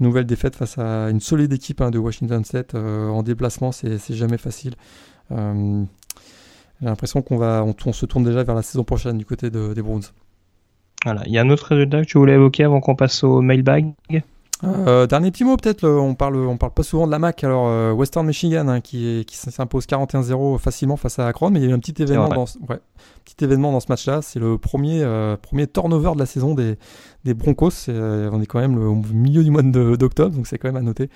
[0.00, 4.38] nouvelle défaite face à une solide équipe hein, de Washington State en déplacement, c'est jamais
[4.38, 4.74] facile.
[6.80, 9.82] J'ai l'impression qu'on va, on, se tourne déjà vers la saison prochaine du côté des
[9.82, 10.02] Browns.
[11.04, 11.22] Voilà.
[11.26, 13.92] Il y a un autre résultat que tu voulais évoquer avant qu'on passe au mailbag
[14.62, 17.44] euh, dernier petit mot peut-être, on parle, on parle pas souvent de la MAC.
[17.44, 21.64] Alors euh, Western Michigan hein, qui, qui s'impose 41-0 facilement face à Akron, mais il
[21.64, 22.80] y a eu un petit événement, dans, ouais,
[23.24, 24.20] petit événement dans ce match-là.
[24.22, 26.76] C'est le premier, euh, premier turnover de la saison des,
[27.24, 27.88] des Broncos.
[27.88, 31.08] on est quand même au milieu du mois d'octobre, donc c'est quand même à noter.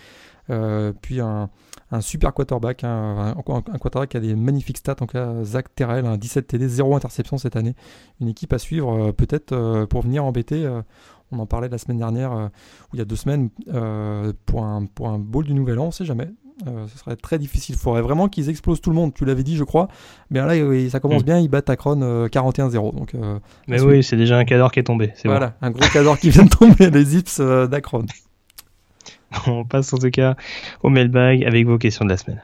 [1.00, 1.50] Puis un,
[1.94, 5.66] un super quarterback, hein, un, un, quarterback qui a des magnifiques stats, en cas Zach
[5.74, 7.74] Terrell, un 17 TD, 0 interception cette année.
[8.20, 10.64] Une équipe à suivre euh, peut-être euh, pour venir embêter.
[10.64, 10.82] Euh,
[11.30, 13.48] on en parlait la semaine dernière, ou il y a deux semaines,
[14.46, 16.28] pour, un, pour un bowl du Nouvel An, on sait jamais.
[16.64, 17.74] ce serait très difficile.
[17.74, 19.14] Il faudrait vraiment qu'ils explosent tout le monde.
[19.14, 19.88] Tu l'avais dit, je crois.
[20.30, 21.26] Mais là, ça commence mm.
[21.26, 21.38] bien.
[21.40, 22.94] Ils battent Akron 41-0.
[22.94, 23.16] Donc,
[23.66, 25.12] Mais oui, c'est déjà un cadre qui est tombé.
[25.24, 28.06] Voilà, un gros cadre qui vient de tomber, les Zips d'Akron.
[29.46, 30.36] On passe en tout cas
[30.82, 32.42] au mailbag avec vos questions de la semaine.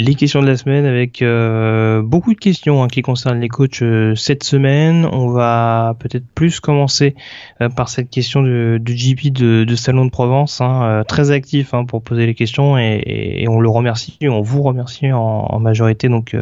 [0.00, 3.82] Les questions de la semaine avec euh, beaucoup de questions hein, qui concernent les coachs
[3.82, 5.06] euh, cette semaine.
[5.12, 7.14] On va peut-être plus commencer
[7.60, 11.74] euh, par cette question du, du GP de, de, Salon de Provence, hein, très actif
[11.74, 15.60] hein, pour poser les questions et, et, on le remercie, on vous remercie en, en
[15.60, 16.36] majorité donc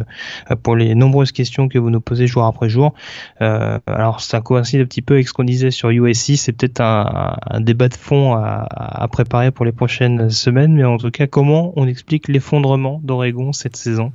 [0.63, 2.93] pour les nombreuses questions que vous nous posez jour après jour.
[3.39, 7.35] alors ça coïncide un petit peu avec ce qu'on disait sur USC, c'est peut-être un,
[7.49, 11.27] un, débat de fond à, à préparer pour les prochaines semaines, mais en tout cas
[11.27, 14.11] comment on explique l'effondrement d'Oregon cette saison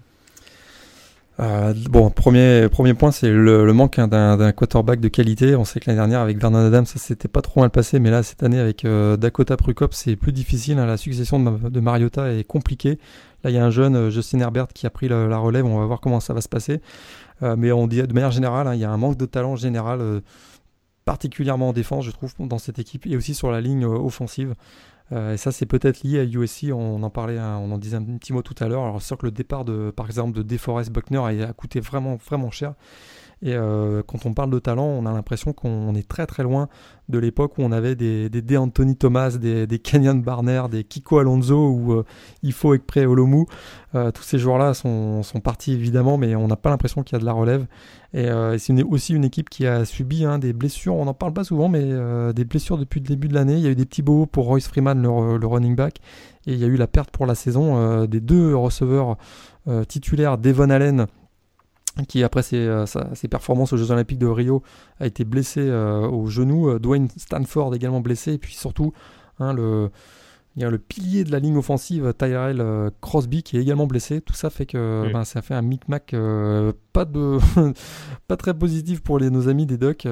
[1.40, 5.56] euh, bon, premier premier point, c'est le, manque hein, d'un quarterback de qualité.
[5.56, 8.10] On sait que l'année dernière avec Vernon Adams, ça s'était pas trop mal passé, mais
[8.10, 10.78] là cette année avec euh, Dakota Prukop, c'est plus difficile.
[10.78, 10.86] Hein.
[10.86, 12.98] La succession de, Mariota est compliquée.
[13.42, 15.66] Là, il y a un jeune euh, Justin Herbert qui a pris la, relève.
[15.66, 16.80] On va voir comment ça va se passer.
[17.42, 20.00] mais on dit de manière générale, hein, il y a un manque de talent général,
[21.04, 24.54] particulièrement en défense, je trouve, dans cette équipe et aussi sur la ligne offensive.
[25.12, 26.72] Euh, et ça, c'est peut-être lié à USC.
[26.72, 28.82] On en parlait, on en disait un petit mot tout à l'heure.
[28.82, 31.80] Alors, c'est sûr que le départ de, par exemple, de DeForest Buckner a, a coûté
[31.80, 32.74] vraiment, vraiment cher.
[33.42, 36.68] Et euh, quand on parle de talent, on a l'impression qu'on est très très loin
[37.08, 41.18] de l'époque où on avait des, des, Anthony Thomas, des, des Kenyon Barner, des Kiko
[41.18, 42.04] Alonso ou euh,
[42.42, 43.44] Ifo Ekpre Olomu.
[43.94, 47.18] Euh, tous ces joueurs-là sont, sont, partis évidemment, mais on n'a pas l'impression qu'il y
[47.18, 47.66] a de la relève.
[48.14, 51.34] Et, euh, c'est aussi une équipe qui a subi hein, des blessures, on n'en parle
[51.34, 51.84] pas souvent, mais
[52.32, 53.56] des blessures depuis le début de l'année.
[53.56, 55.98] Il y a eu des petits bobos pour Royce Freeman, le, le, running back,
[56.46, 59.16] et il y a eu la perte pour la saison des deux receveurs
[59.88, 61.06] titulaires, Devon Allen
[62.02, 64.62] qui après ses, euh, ses, performances aux Jeux Olympiques de Rio
[64.98, 68.92] a été blessé euh, au genou, euh, Dwayne Stanford également blessé, et puis surtout
[69.38, 69.90] hein, le,
[70.56, 72.62] il y a le pilier de la ligne offensive Tyrell
[73.00, 74.20] Crosby qui est également blessé.
[74.20, 76.14] Tout ça fait que ben, ça fait un micmac
[76.92, 77.38] pas de
[78.28, 80.06] pas très positif pour les, nos amis des Ducks.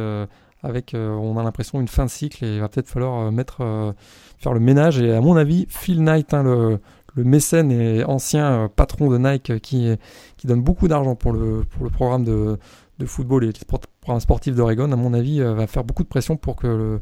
[0.64, 3.94] avec, on a l'impression, une fin de cycle et il va peut-être falloir mettre,
[4.38, 5.00] faire le ménage.
[5.00, 6.80] Et à mon avis, Phil Knight, hein, le,
[7.14, 9.88] le mécène et ancien euh, patron de Nike euh, qui,
[10.36, 12.58] qui donne beaucoup d'argent pour le, programme de,
[13.04, 16.36] football et le programme sportif d'Oregon, à mon avis, euh, va faire beaucoup de pression
[16.36, 17.00] pour que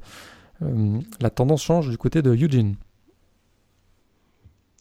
[1.20, 2.74] la tendance change du côté de Eugene.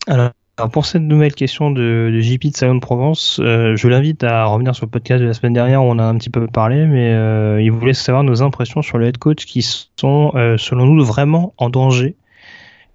[0.07, 0.31] Alors,
[0.73, 4.75] pour cette nouvelle question de, de JP de Salon de Provence, je l'invite à revenir
[4.75, 7.63] sur le podcast de la semaine dernière où on a un petit peu parlé, mais
[7.63, 11.69] il voulait savoir nos impressions sur le head coach qui sont, selon nous, vraiment en
[11.69, 12.17] danger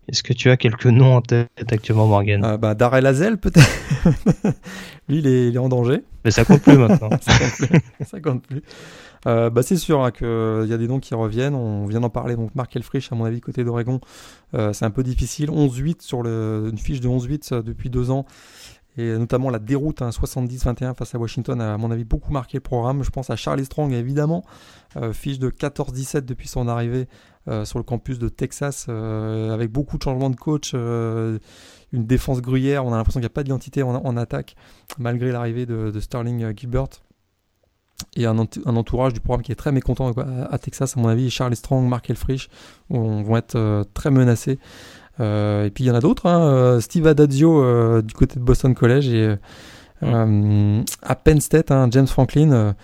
[0.08, 3.68] est-ce que tu as quelques noms en tête actuellement, Morgan euh, bah, Darrell Hazel, peut-être.
[5.08, 6.02] Lui, il est, en danger.
[6.24, 7.10] Mais ça compte plus maintenant.
[7.20, 7.80] ça compte plus.
[8.06, 8.62] ça compte plus.
[9.26, 11.54] Euh, bah, c'est sûr hein, qu'il y a des noms qui reviennent.
[11.54, 12.36] On vient d'en parler.
[12.36, 14.00] Donc, Mark Elfrich, à mon avis, côté d'Oregon,
[14.54, 15.48] euh, c'est un peu difficile.
[15.50, 18.26] 11-8 sur le, une fiche de 11-8 depuis deux ans.
[18.96, 22.58] Et notamment la déroute hein, 70-21 face à Washington a, à mon avis, beaucoup marqué
[22.58, 23.02] le programme.
[23.02, 24.44] Je pense à Charlie Strong, évidemment.
[25.12, 27.08] fiche de 14-17 depuis son arrivée
[27.46, 31.38] euh, sur le campus de Texas euh, avec beaucoup de changements de coach, euh,
[31.92, 32.86] une défense gruyère.
[32.86, 34.56] On a l'impression qu'il n'y a pas d'identité en, attaque
[34.98, 36.88] malgré l'arrivée de, Sterling Gilbert.
[38.16, 41.28] Et un, entourage du programme qui est très mécontent à, Texas, à mon avis.
[41.28, 42.48] Charlie Strong, Mark Elfrich
[42.88, 44.58] vont être très menacés.
[45.20, 46.26] et puis il y en a d'autres.
[46.26, 49.36] Hein, Steve Adazio du côté de Boston College et
[50.00, 52.74] à Penn State, hein, James Franklin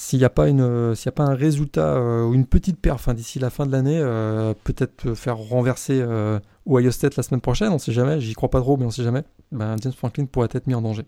[0.00, 3.14] s'il n'y a pas une s'il a pas un résultat euh, ou une petite perf
[3.14, 7.68] d'ici la fin de l'année euh, peut-être faire renverser euh, Ohio State la semaine prochaine
[7.68, 10.48] on sait jamais j'y crois pas trop mais on sait jamais ben, James Franklin pourrait
[10.52, 11.02] être mis en danger.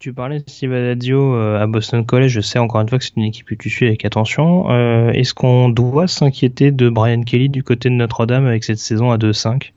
[0.00, 3.16] Tu parlais de Steve Adadio à Boston College je sais encore une fois que c'est
[3.16, 4.68] une équipe que tu suis avec attention
[5.10, 9.16] est-ce qu'on doit s'inquiéter de Brian Kelly du côté de Notre-Dame avec cette saison à
[9.16, 9.70] 2-5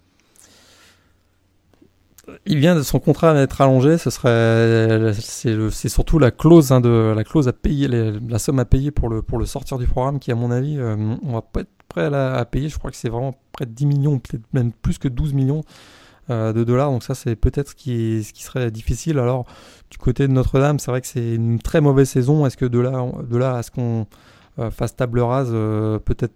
[2.46, 7.14] il vient de son contrat d'être allongé, ce serait c'est surtout la clause hein, de
[7.16, 10.20] la clause à payer la somme à payer pour le pour le sortir du programme
[10.20, 12.91] qui à mon avis euh, on va pas être prêt à, à payer, je crois
[12.91, 15.64] que c'est vraiment près de 10 millions, peut-être même plus que 12 millions
[16.30, 19.18] euh, de dollars, donc ça c'est peut-être ce qui ce qui serait difficile.
[19.18, 19.46] Alors
[19.89, 22.80] du côté de Notre-Dame, c'est vrai que c'est une très mauvaise saison, est-ce que de
[22.80, 24.06] là de là à ce qu'on
[24.60, 26.34] euh, fasse table rase peut-être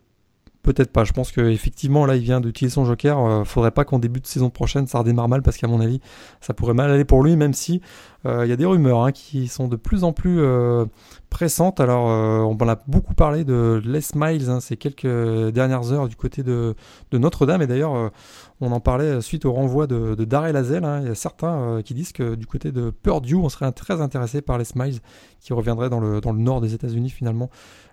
[0.61, 1.05] Peut-être pas.
[1.05, 3.17] Je pense qu'effectivement, là, il vient d'utiliser son joker.
[3.17, 6.01] Euh, faudrait pas qu'en début de saison prochaine, ça redémarre mal parce qu'à mon avis,
[6.41, 7.81] ça pourrait mal aller pour lui, même si
[8.25, 10.85] euh, il y a des rumeurs hein, qui sont de plus en plus euh,
[11.29, 11.79] pressantes.
[11.79, 15.07] Alors, on en a beaucoup parlé de Les Miles hein, ces quelques
[15.53, 16.75] dernières heures du côté de,
[17.13, 17.61] Notre-Dame.
[17.61, 18.11] Et d'ailleurs,
[18.59, 20.57] on en parlait suite au renvoi de, de Darrell.
[20.57, 20.99] Hein.
[21.03, 24.41] Il y a certains qui disent que du côté de Purdue, on serait très intéressé
[24.41, 24.99] par Les Miles,
[25.39, 27.49] qui reviendrait dans le, dans le nord des États-Unis finalement.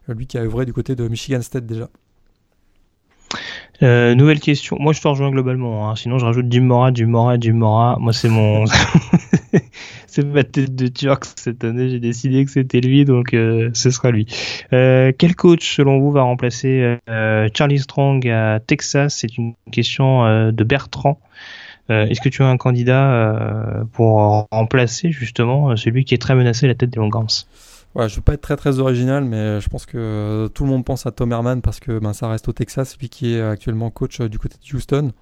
[0.09, 1.89] Lui qui a œuvré du côté de Michigan State déjà.
[3.83, 4.77] Euh, nouvelle question.
[4.81, 5.91] Moi, je te rejoins globalement.
[5.91, 5.97] Hein.
[5.97, 7.97] Sinon, je rajoute du Mora, du Mora, du Mora.
[8.01, 8.65] Moi, c'est mon,
[10.07, 11.89] c'est ma tête de Turc cette année.
[11.91, 14.27] J'ai décidé que c'était lui, donc euh, ce sera lui.
[14.73, 16.99] Euh, quel coach, selon vous, va remplacer
[17.55, 19.17] Charlie Strong à Texas?
[19.17, 21.21] C'est une question de Bertrand.
[21.89, 26.75] Est-ce que tu as un candidat pour remplacer justement celui qui est très menacé la
[26.75, 27.47] tête des Longhorns?
[27.97, 30.85] Ouais, je veux pas être très très original, mais je pense que tout le monde
[30.85, 33.89] pense à Tom Herman parce que ben, ça reste au Texas, lui qui est actuellement
[33.89, 35.13] coach du côté de Houston.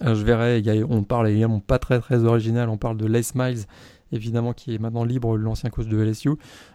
[0.00, 3.66] je verrai, on parle évidemment pas très très original, on parle de Les Miles,
[4.12, 6.30] évidemment qui est maintenant libre, l'ancien coach de LSU.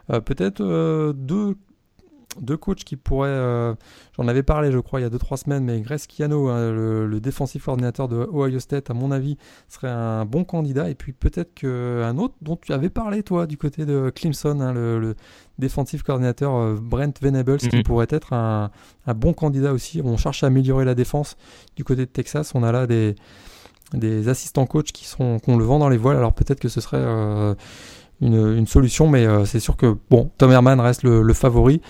[0.09, 1.55] Peut-être deux
[2.41, 3.29] deux coachs qui pourraient.
[3.29, 3.73] Euh,
[4.17, 7.07] j'en avais parlé, je crois, il y a 2-3 semaines, mais Grace Kiano, hein, le,
[7.07, 9.37] le défensif coordinateur de Ohio State, à mon avis,
[9.69, 10.89] serait un bon candidat.
[10.89, 14.73] Et puis peut-être qu'un autre dont tu avais parlé, toi, du côté de Clemson, hein,
[14.73, 15.15] le, le
[15.59, 17.83] défensif coordinateur euh, Brent Venables, qui mhm.
[17.83, 18.71] pourrait être un,
[19.05, 20.01] un, bon candidat aussi.
[20.03, 21.37] On cherche à améliorer la défense
[21.75, 22.53] du côté de Texas.
[22.55, 23.15] On a là des,
[23.93, 26.17] des assistants coachs qui sont qu'on le vend dans les voiles.
[26.17, 26.97] Alors peut-être que ce serait.
[26.99, 27.55] Euh,
[28.21, 31.81] une, une, solution, mais c'est sûr que bon, Tom Herman reste le, le favori.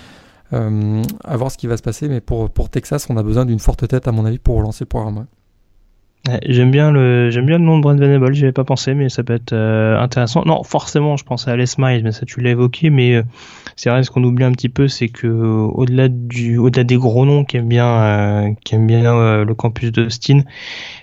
[0.52, 2.08] Euh, à voir ce qui va se passer.
[2.10, 4.84] Mais pour, pour Texas, on a besoin d'une forte tête, à mon avis, pour relancer
[4.84, 5.26] le programme.
[6.46, 9.10] j'aime bien le j'aime bien le nom de Brent Venable, j'y avais pas pensé, mais
[9.10, 10.44] ça peut être euh, intéressant.
[10.46, 12.90] Non, forcément, je pensais à Les Miles, mais ça tu l'as évoqué.
[12.92, 13.24] Mais euh,
[13.76, 17.26] c'est vrai, ce qu'on oublie un petit peu, c'est que au-delà du au-delà des gros
[17.26, 20.42] noms qui aiment bien qui aiment bien le campus d'Austin,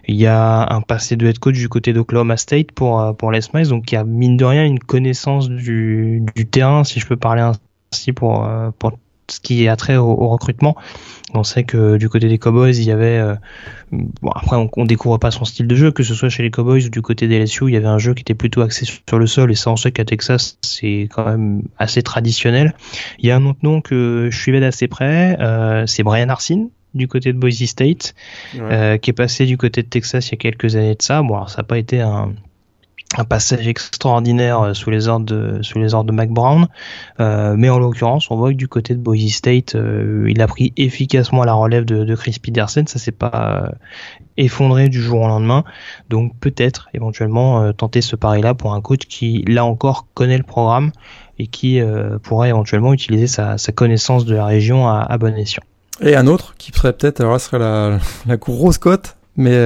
[0.07, 3.41] il y a un passé de head coach du côté d'Oklahoma State pour pour Les
[3.53, 7.07] Miles, donc il y a mine de rien une connaissance du du terrain, si je
[7.07, 8.93] peux parler ainsi pour pour
[9.33, 10.77] ce qui a trait au, recrutement.
[11.33, 13.19] On sait que du côté des Cowboys, il y avait.
[13.19, 13.35] Euh,
[13.93, 16.51] bon, après, on, on, découvre pas son style de jeu, que ce soit chez les
[16.51, 18.85] Cowboys ou du côté des LSU, il y avait un jeu qui était plutôt axé
[18.85, 22.75] sur le sol, et ça, on sait qu'à Texas, c'est quand même assez traditionnel.
[23.19, 26.71] Il y a un autre nom que je suivais d'assez près, euh, c'est Brian Arsene
[26.95, 28.15] du côté de Boise State,
[28.57, 31.23] euh, qui est passé du côté de Texas il y a quelques années de ça.
[31.23, 32.35] Bon, alors, ça n'a pas été un
[33.19, 35.79] un passage extraordinaire euh, sous les ordres de sous
[36.13, 36.69] Mac Brown,
[37.19, 40.47] euh, mais en l'occurrence, on voit que du côté de Boise State, euh, il a
[40.47, 42.85] pris efficacement la relève de, Chris Peterson.
[42.87, 43.73] Ça s'est pas
[44.37, 45.65] effondré du jour au lendemain.
[46.09, 50.91] Donc peut-être éventuellement tenter ce pari-là pour un coach qui là encore connaît le programme
[51.39, 51.81] et qui
[52.23, 55.63] pourrait éventuellement utiliser sa, sa, connaissance de la région à, à bon escient.
[56.03, 59.57] Et un autre qui serait peut-être, alors là serait la, la grosse cote, mais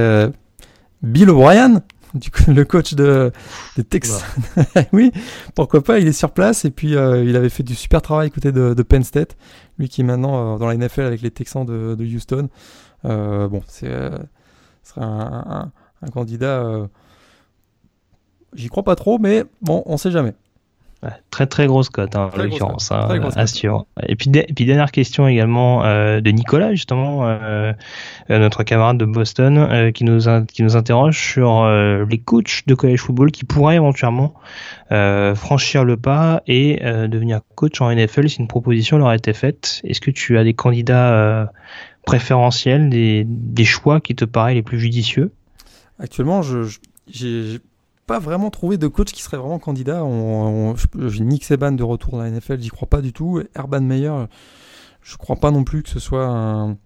[1.01, 1.81] Bill O'Brien
[2.15, 3.31] du coup, le coach de,
[3.77, 4.25] de Texas.
[4.93, 5.11] oui,
[5.53, 8.31] pourquoi pas, il est sur place et puis euh, il avait fait du super travail
[8.31, 9.37] côté de, de Penn State,
[9.77, 12.49] lui qui est maintenant euh, dans la NFL avec les Texans de, de Houston.
[13.03, 13.91] Euh, bon, c'est
[14.83, 16.87] serait un, un, un candidat.
[18.53, 20.33] J'y crois pas trop, mais bon, on sait jamais
[21.29, 23.07] très très grosse cote hein, en l'occurrence, hein,
[24.07, 27.73] Et puis, et puis dernière question également euh, de Nicolas justement, euh,
[28.29, 32.63] euh notre camarade de Boston, euh, qui nous qui nous interroge sur euh, les coachs
[32.67, 34.33] de college football qui pourraient éventuellement
[34.89, 39.81] franchir le pas et devenir coach en NFL si une proposition leur a été faite.
[39.83, 41.51] Est-ce que tu as des candidats
[42.05, 45.31] préférentiels, des, des choix qui te paraissent les plus judicieux?
[45.99, 46.77] Actuellement, je
[47.07, 47.59] j'ai
[48.07, 50.03] pas vraiment trouvé de coach qui serait vraiment candidat.
[51.07, 53.41] J'ai Nick Seban de retour dans la NFL, j'y crois pas du tout.
[53.55, 54.25] Urban Meyer,
[55.01, 56.77] je crois pas non plus que ce soit un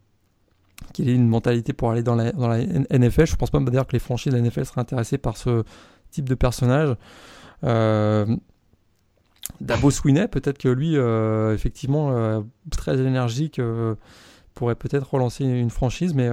[0.93, 3.25] qu'il ait une mentalité pour aller dans la, dans la NFL.
[3.25, 5.63] Je pense pas d'ailleurs que les franchises de la NFL seraient intéressées par ce
[6.11, 6.95] type de personnage.
[7.63, 8.25] Euh,
[9.61, 12.41] Dabo Swinney, peut-être que lui, euh, effectivement, euh,
[12.71, 13.95] très énergique, euh,
[14.53, 16.29] pourrait peut-être relancer une franchise, mais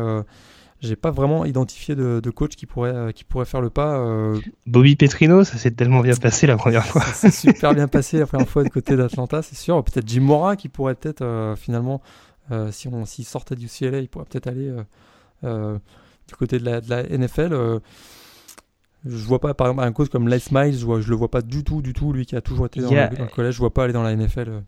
[0.87, 3.99] j'ai pas vraiment identifié de, coach qui pourrait, euh, qui pourrait faire le pas.
[3.99, 4.39] Euh.
[4.67, 7.03] Bobby Petrino, ça s'est tellement bien passé la première fois.
[7.03, 9.83] Ça s'est super bien passé la première fois du côté d'Atlanta, c'est sûr.
[9.85, 12.01] Peut-être Jim Mora qui pourrait peut-être euh, finalement,
[12.71, 14.73] si on s'il sortait du CLA, il pourrait peut-être aller
[15.43, 17.81] du côté de la, de la NFL.
[19.05, 21.31] je vois pas, par exemple, un coach comme Les Miles, je, vois, je le vois
[21.31, 22.13] pas du tout, du tout.
[22.13, 24.63] Lui qui a toujours été dans, le, collège, je vois pas aller dans la NFL.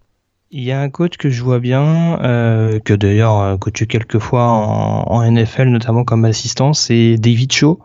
[0.51, 4.19] Il y a un coach que je vois bien, euh, que d'ailleurs euh, coaché quelques
[4.19, 7.79] fois en, en, NFL, notamment comme assistant, c'est David Shaw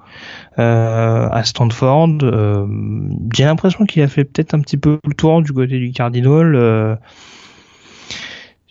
[0.59, 2.19] euh, à Stanford.
[2.23, 2.65] Euh,
[3.33, 6.99] J'ai l'impression qu'il a fait peut-être un petit peu le tour du côté du Cardinal.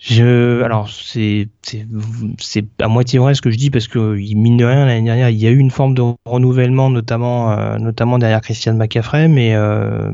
[0.05, 4.65] Je, alors c'est c'est à moitié vrai ce que je dis parce que mine de
[4.65, 8.41] rien l'année dernière il y a eu une forme de renouvellement notamment euh, notamment derrière
[8.41, 10.11] Christian McCaffrey mais euh,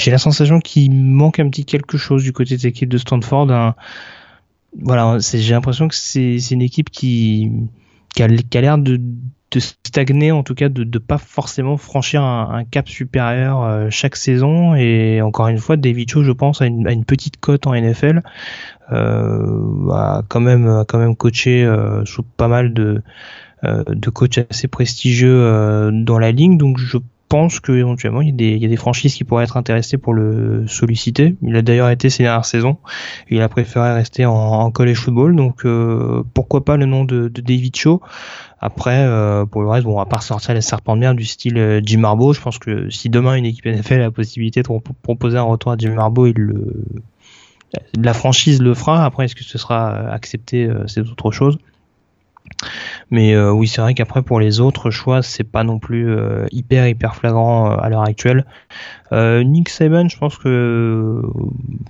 [0.00, 3.52] j'ai la sensation qu'il manque un petit quelque chose du côté de l'équipe de Stanford.
[3.52, 3.76] Un,
[4.76, 7.52] voilà, j'ai l'impression que c'est une équipe qui
[8.16, 9.00] qui a l'air de
[9.50, 14.16] de stagner, en tout cas de ne pas forcément franchir un, cap supérieur euh, chaque
[14.16, 14.74] saison.
[14.74, 18.22] Et encore une fois, David Cho, je pense, a une, une petite cote en NFL,
[18.92, 23.02] euh, a quand même a quand même coaché euh, sous pas mal de
[23.64, 28.32] euh, de coachs assez prestigieux dans la ligne, donc je pense que éventuellement il y,
[28.32, 31.36] a des, il y a des franchises qui pourraient être intéressées pour le solliciter.
[31.42, 32.78] Il a d'ailleurs été ces dernières saisons.
[33.28, 35.66] Il a préféré rester en, en college football, donc
[36.32, 38.00] pourquoi pas le nom de, de David Cho.
[38.60, 39.06] Après,
[39.50, 42.00] pour le reste, bon, on va pas ressortir les serpents de mer du style Jim
[42.00, 42.32] Marbo.
[42.32, 44.68] Je pense que si demain une équipe NFL a la possibilité de
[45.02, 46.84] proposer un retour à Jim Marbo, il le,
[47.96, 49.04] la franchise le fera.
[49.04, 51.58] Après, est-ce que ce sera accepté, c'est autre chose.
[53.10, 56.46] Mais euh, oui, c'est vrai qu'après pour les autres choix, c'est pas non plus euh,
[56.50, 58.44] hyper hyper flagrant euh, à l'heure actuelle.
[59.10, 61.22] Nick Saban, je pense que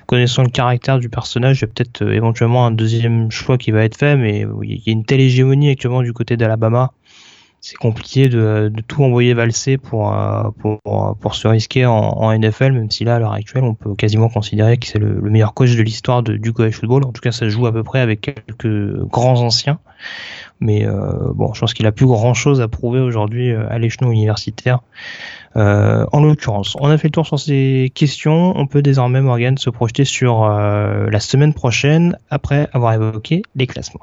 [0.07, 3.83] connaissant le caractère du personnage, il y a peut-être éventuellement un deuxième choix qui va
[3.83, 6.93] être fait, mais il y a une telle hégémonie actuellement du côté d'Alabama
[7.61, 10.17] c'est compliqué de, de, tout envoyer valser pour,
[10.61, 13.97] pour, pour se risquer en, en, NFL, même si là, à l'heure actuelle, on peut
[13.97, 17.03] quasiment considérer que c'est le, meilleur coach de l'histoire du college football.
[17.05, 19.81] En tout cas, ça joue à peu près avec quelques grands anciens.
[20.61, 23.79] Mais euh, bon, je pense qu'il a plus grand chose à prouver aujourd'hui euh, à
[23.79, 24.81] l'échelon universitaire.
[25.57, 28.53] Euh, en l'occurrence, on a fait le tour sur ces questions.
[28.57, 34.03] On peut désormais, Morgan, se projeter sur la semaine prochaine après avoir évoqué les classements.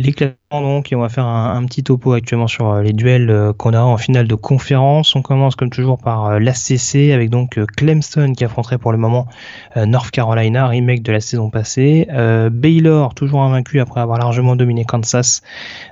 [0.00, 0.14] Les
[0.50, 3.72] donc et on va faire un, petit topo actuellement sur euh, les duels euh, qu'on
[3.72, 5.14] a en finale de conférence.
[5.14, 9.26] On commence comme toujours par euh, l'ACC avec donc Clemson qui affronterait pour le moment
[9.76, 12.08] North Carolina, remake de la saison passée.
[12.50, 15.42] Baylor toujours invaincu après avoir largement dominé Kansas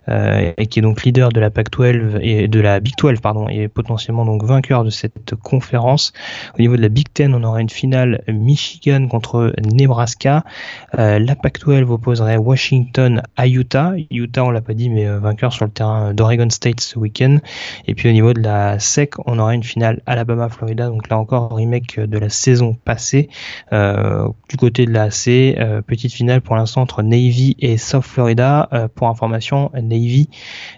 [0.09, 3.69] et qui est donc leader de la Pac-12 et de la Big 12 pardon et
[3.69, 6.13] potentiellement donc vainqueur de cette conférence.
[6.57, 10.45] Au niveau de la Big 10, on aura une finale Michigan contre Nebraska.
[10.93, 13.95] la Pac-12 opposerait Washington à Utah.
[14.11, 17.39] Utah on l'a pas dit, mais euh, vainqueur sur le terrain d'Oregon State ce week-end.
[17.87, 21.55] Et puis au niveau de la SEC, on aura une finale Alabama-Florida, donc là encore
[21.55, 23.29] remake de la saison passée.
[23.73, 28.05] Euh, du côté de la C, euh, petite finale pour l'instant entre Navy et South
[28.05, 28.69] Florida.
[28.95, 30.29] pour information, Navy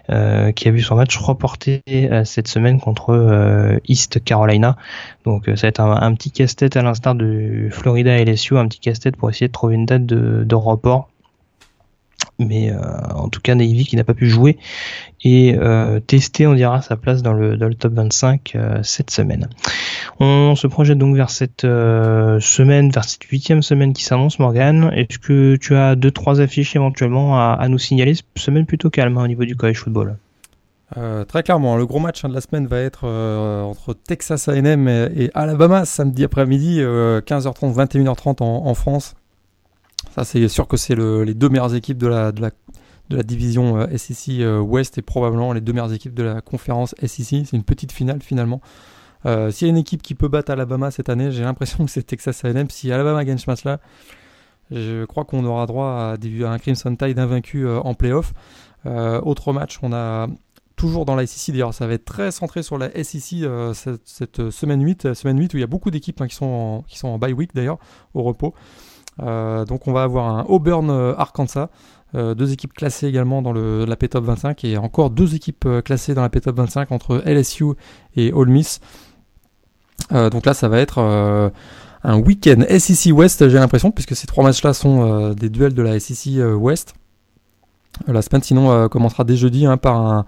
[0.07, 1.81] qui a vu son match reporté
[2.23, 4.75] cette semaine contre East Carolina.
[5.25, 8.79] Donc ça va être un, petit casse-tête à l'instar de Florida et LSU, un petit
[8.79, 11.11] casse-tête pour essayer de trouver une date de report
[12.45, 12.79] mais euh,
[13.13, 14.57] en tout cas Navy qui n'a pas pu jouer
[15.23, 19.49] et euh, tester on dira sa place dans le, top 25 euh, cette semaine.
[20.19, 24.91] On se projette donc vers cette semaine, vers cette huitième semaine qui s'annonce Morgan.
[24.93, 28.13] Est-ce que tu as deux trois affiches éventuellement à, nous signaler?
[28.35, 30.17] Semaine plutôt calme hein, au niveau du college football.
[31.27, 35.31] très clairement, le gros match hein, de la semaine va être entre Texas A&M et,
[35.33, 39.15] Alabama samedi après-midi, 15h30, 21h30 en France.
[40.15, 44.59] Ça, c'est sûr que c'est les deux meilleures équipes de la, division euh, SEC euh,
[44.59, 47.45] West et probablement les deux meilleures équipes de la conférence SEC.
[47.45, 48.61] C'est une petite finale finalement.
[49.25, 51.91] Euh, S'il y a une équipe qui peut battre Alabama cette année, j'ai l'impression que
[51.91, 52.69] c'est Texas A&M.
[52.69, 53.79] Si Alabama gagne ce match-là,
[54.69, 58.33] je crois qu'on aura droit à, un Crimson Tide invaincu en playoff.
[58.85, 60.27] autre match, on a
[60.75, 64.81] toujours dans la SEC, d'ailleurs ça va être très centré sur la SEC cette, semaine
[64.83, 67.17] 8, semaine 8 où il y a beaucoup d'équipes hein, qui, sont qui sont en
[67.17, 67.79] bye week d'ailleurs,
[68.13, 68.53] au repos.
[69.21, 71.69] Euh, donc on va avoir un Auburn euh, Arkansas.
[72.13, 76.21] Euh, deux équipes classées également dans la P-Top 25 et encore deux équipes classées dans
[76.21, 77.73] la P-Top 25 entre LSU
[78.15, 78.81] et Ole Miss.
[80.11, 80.99] donc là, ça va être
[82.03, 85.97] un week-end SEC West, j'ai l'impression, puisque ces trois matchs-là sont des duels de la
[86.01, 86.95] SEC West.
[88.07, 90.25] La semaine, sinon, commencera dès jeudi hein, par un,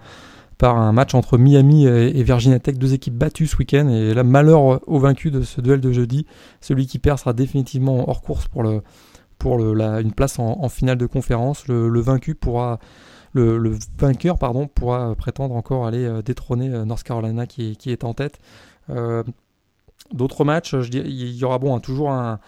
[0.58, 3.88] par un match entre Miami et Virginia Tech, deux équipes battues ce week-end.
[3.88, 6.26] Et là, malheur au vaincu de ce duel de jeudi.
[6.60, 8.82] Celui qui perd sera définitivement hors course pour, le,
[9.38, 11.66] pour la, une place en, finale de conférence.
[11.68, 12.78] Le, vaincu pourra.
[13.32, 18.04] Le, vainqueur pardon, pourra prétendre encore aller euh, détrôner euh, North Carolina qui, qui est
[18.04, 18.38] en tête.
[18.90, 19.24] Euh,
[20.12, 22.38] d'autres matchs, il y aura bon, toujours un,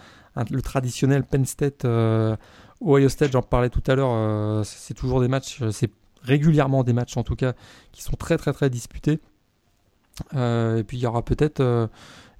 [0.49, 5.61] le traditionnel Penn State, Ohio State, j'en parlais tout à l'heure, c'est toujours des matchs,
[6.27, 7.53] régulièrement des matchs en tout cas
[7.91, 9.19] qui sont très très très disputés.
[10.35, 11.87] Euh, et puis il y aura peut-être euh,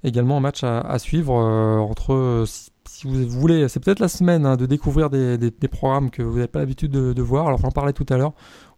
[0.04, 4.56] également un match à, suivre euh, entre, si, vous voulez, c'est peut-être la semaine hein,
[4.56, 7.46] de découvrir des, programmes que vous n'avez pas l'habitude de, voir.
[7.46, 8.32] Alors j'en parlais tout à l'heure,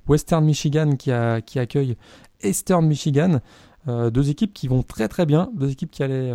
[0.08, 1.96] Western Michigan qui, accueille
[2.42, 3.40] Eastern Michigan.
[3.86, 6.32] deux équipes qui vont très très bien, deux équipes qui allaient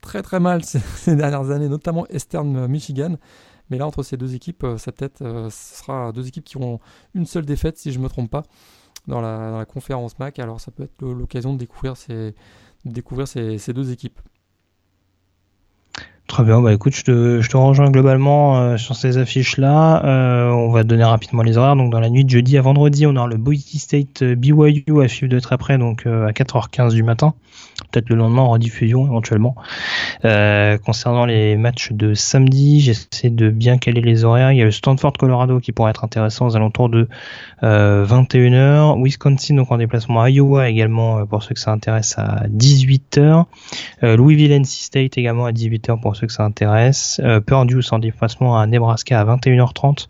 [0.00, 3.16] très très mal ces, dernières années, notamment Eastern Michigan.
[3.70, 6.56] Mais là, entre ces deux équipes, euh, ça peut-être, euh, ce sera deux équipes qui
[6.56, 6.80] ont
[7.14, 8.44] une seule défaite, si je ne me trompe pas,
[9.06, 10.38] dans la, conférence MAC.
[10.38, 14.18] Alors, ça peut être l'occasion de découvrir ces, deux équipes.
[16.26, 20.02] Très bien, bah écoute, je te, je te rejoins globalement euh, sur ces affiches-là.
[20.52, 21.76] on va donner rapidement les horaires.
[21.76, 25.08] Donc dans la nuit de jeudi à vendredi, on aura le Boise State BYU à
[25.08, 27.34] suivre de très près, donc à 4h15 du matin
[27.90, 29.54] peut-être le lendemain en rediffusion éventuellement.
[30.24, 34.52] Euh, concernant les matchs de samedi, j'essaie de bien caler les horaires.
[34.52, 37.08] Il y a le Stanford Colorado qui pourrait être intéressant aux alentours de
[37.62, 39.02] 21h.
[39.02, 43.44] Wisconsin donc en déplacement à Iowa également pour ceux que ça intéresse à 18h.
[44.02, 47.20] Louisville NC State également à 18h pour ceux que ça intéresse.
[47.46, 50.06] Purdue en déplacement à Nebraska à 21h30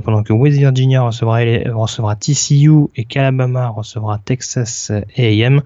[0.00, 1.38] pendant que West Virginia recevra,
[1.72, 5.62] recevra TCU et qu'Alabama recevra Texas A&M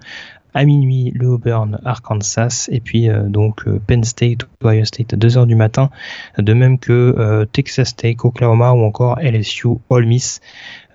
[0.55, 5.17] à minuit le Auburn Arkansas et puis euh, donc euh, Penn State Ohio State à
[5.17, 5.89] 2h du matin
[6.37, 10.41] de même que euh, Texas Tech Oklahoma ou encore LSU Ole Miss.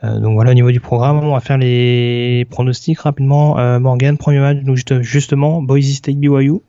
[0.03, 3.57] Donc voilà au niveau du programme on va faire les pronostics rapidement.
[3.81, 6.61] Morgan premier match donc justement Boise State BYU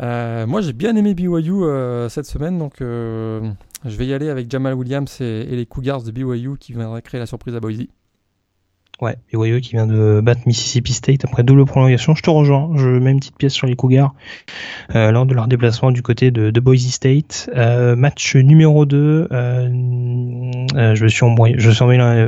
[0.00, 1.62] moi j'ai bien aimé BYU
[2.08, 6.10] cette semaine donc je vais y aller avec Jamal Williams et, et les Cougars de
[6.10, 7.86] BYU qui viendraient créer la surprise à Boise.
[9.04, 12.14] Ouais, BYU qui vient de battre Mississippi State après double prolongation.
[12.14, 14.14] Je te rejoins, je mets une petite pièce sur les Cougars
[14.94, 17.50] euh, lors de leur déplacement du côté de, Boise State.
[17.54, 21.84] Euh, match numéro 2, euh, je me suis embrouillé, je suis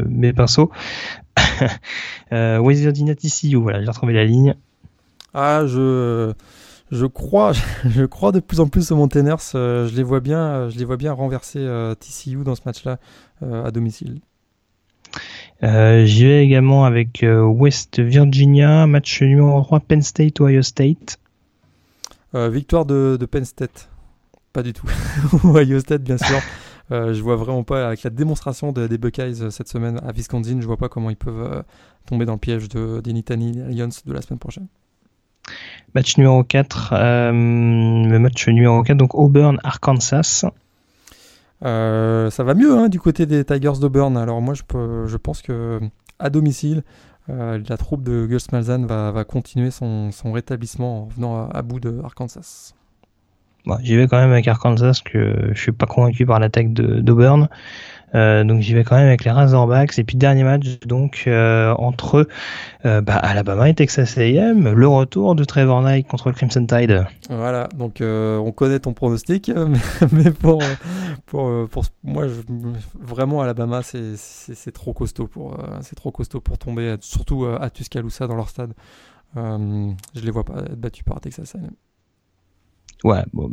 [0.06, 0.70] mes pinceaux.
[2.30, 4.54] Virginia TCU, voilà, j'ai retrouvé la ligne.
[5.32, 6.34] Ah, je
[6.92, 7.52] je crois,
[7.86, 9.36] je crois de plus en plus au Mountaineers.
[9.54, 11.66] je les vois bien, je les vois bien renverser
[11.98, 12.98] TCU dans ce match-là
[13.40, 14.20] à domicile.
[15.62, 21.18] Euh, J'y vais également avec euh, West Virginia, match numéro 3, Penn State, Ohio State.
[22.34, 23.88] Euh, victoire de, Penn State.
[24.52, 24.88] Pas du tout.
[25.44, 26.40] Ohio State, bien sûr.
[26.90, 30.76] Je vois vraiment pas, avec la démonstration des Buckeyes cette semaine à Wisconsin, je vois
[30.76, 31.64] pas comment ils peuvent
[32.06, 34.68] tomber dans le piège de, des Nittany Lions de la semaine prochaine.
[35.92, 40.44] Match numéro 4, le match numéro 4, donc Auburn, Arkansas.
[41.64, 44.16] Euh, ça va mieux hein, du côté des Tigers d'Auburn.
[44.16, 45.80] Alors moi, je, pense que
[46.18, 46.82] à domicile,
[47.28, 52.00] euh, la troupe de Gus Malzahn va, continuer son, rétablissement en venant à, bout de
[52.04, 52.74] Arkansas.
[53.80, 57.48] J'y vais quand même avec Arkansas, que je suis pas convaincu par l'attaque d'Auburn.
[58.14, 59.98] Euh, donc j'y vais quand même avec les Razorbacks.
[59.98, 62.28] Et puis dernier match donc euh, entre
[62.84, 67.06] euh, bah, Alabama et Texas A&M, le retour de Trevor Knight contre le Crimson Tide.
[67.28, 69.50] Voilà, donc on connaît ton pronostic,
[70.12, 70.62] mais pour,
[71.26, 72.26] pour, pour moi
[72.98, 78.36] vraiment Alabama c'est trop costaud pour c'est trop costaud pour tomber, surtout à Tuscaloosa dans
[78.36, 78.72] leur stade.
[79.34, 81.70] je les vois pas être battus par Texas A&M
[83.04, 83.50] ouais, bon,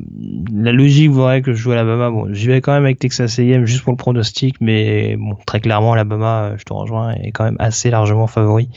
[0.54, 2.10] la logique voudrait que je joue à Alabama.
[2.10, 5.60] Bon, j'y vais quand même avec Texas A&M juste pour le pronostic, mais bon, très
[5.60, 8.70] clairement, Alabama, euh, je te rejoins, est quand même assez largement favori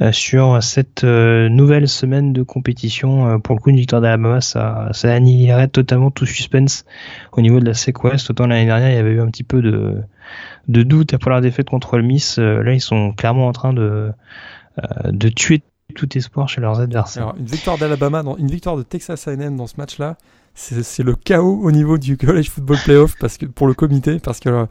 [0.00, 3.40] euh, sur cette euh, nouvelle semaine de compétition.
[3.40, 6.84] pour le coup, une victoire d'Alabama, ça, ça annihilerait totalement tout suspense
[7.32, 8.30] au niveau de la SEC West.
[8.30, 10.02] Autant l'année dernière, il y avait eu un petit peu de,
[10.68, 12.38] de doute après leur défaite contre le Miss.
[12.38, 14.12] là, ils sont clairement en train de
[15.04, 15.60] de tuer
[15.92, 17.34] tout espoir chez leurs adversaires.
[17.38, 20.16] une victoire d'Alabama, une victoire de Texas A&M dans ce match-là,
[20.54, 24.40] c'est le chaos au niveau du college football playoff parce que pour le comité, parce
[24.40, 24.66] que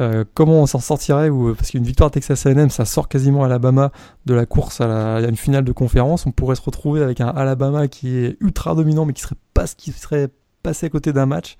[0.00, 3.90] euh, comment on s'en sortirait ou parce qu'une victoire Texas A&M, ça sort quasiment Alabama
[4.26, 6.26] de la course à, une finale de conférence.
[6.26, 9.66] On pourrait se retrouver avec un Alabama qui est ultra dominant, mais qui serait pas
[9.66, 10.28] ce qui serait
[10.62, 11.56] passé à côté d'un match.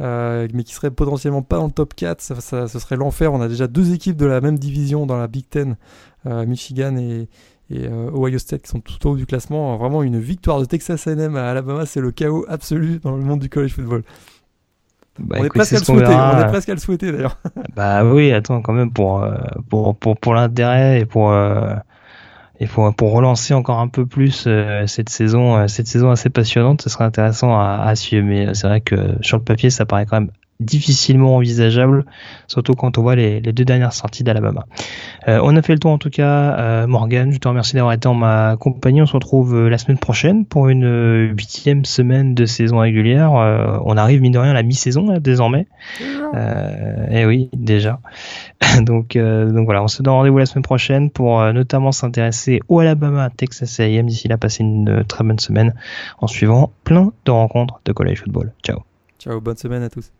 [0.00, 3.32] Euh, mais qui serait potentiellement pas dans le top 4, ça, ce serait l'enfer.
[3.32, 5.76] On a déjà deux équipes de la même division dans la Big Ten,
[6.26, 7.28] euh, Michigan et,
[7.70, 9.76] et euh, Ohio State qui sont tout au haut du classement.
[9.76, 13.40] Vraiment une victoire de Texas A&M à Alabama, c'est le chaos absolu dans le monde
[13.40, 14.02] du college football.
[15.18, 17.38] Bah, on, est presque à le souhaiter, on est presque à le souhaiter d'ailleurs.
[17.76, 19.36] bah oui, attends quand même pour euh,
[19.68, 21.74] pour pour, pour l'intérêt et pour euh,
[22.60, 24.48] et pour, pour relancer encore un peu plus
[24.86, 28.26] cette saison cette saison assez passionnante, ce serait intéressant à, à suivre.
[28.26, 30.30] Mais c'est vrai que sur le papier, ça paraît quand même
[30.60, 32.04] difficilement envisageable,
[32.48, 34.66] surtout quand on voit les, deux dernières sorties d'Alabama.
[35.28, 37.92] Euh, on a fait le tour en tout cas, euh, Morgan, je te remercie d'avoir
[37.92, 39.00] été en ma compagnie.
[39.00, 43.32] On se retrouve euh, la semaine prochaine pour une huitième semaine de saison régulière.
[43.32, 45.66] on arrive mine de rien à la mi-saison désormais.
[46.02, 48.00] et eh oui, déjà.
[48.82, 53.30] donc, donc voilà, on se donne rendez-vous la semaine prochaine pour notamment s'intéresser au Alabama,
[53.30, 54.06] Texas A&M.
[54.06, 55.74] D'ici là, passer une très bonne semaine
[56.18, 58.52] en suivant plein de rencontres de college football.
[58.64, 58.82] Ciao.
[59.18, 60.10] Ciao, bonne semaine à tous.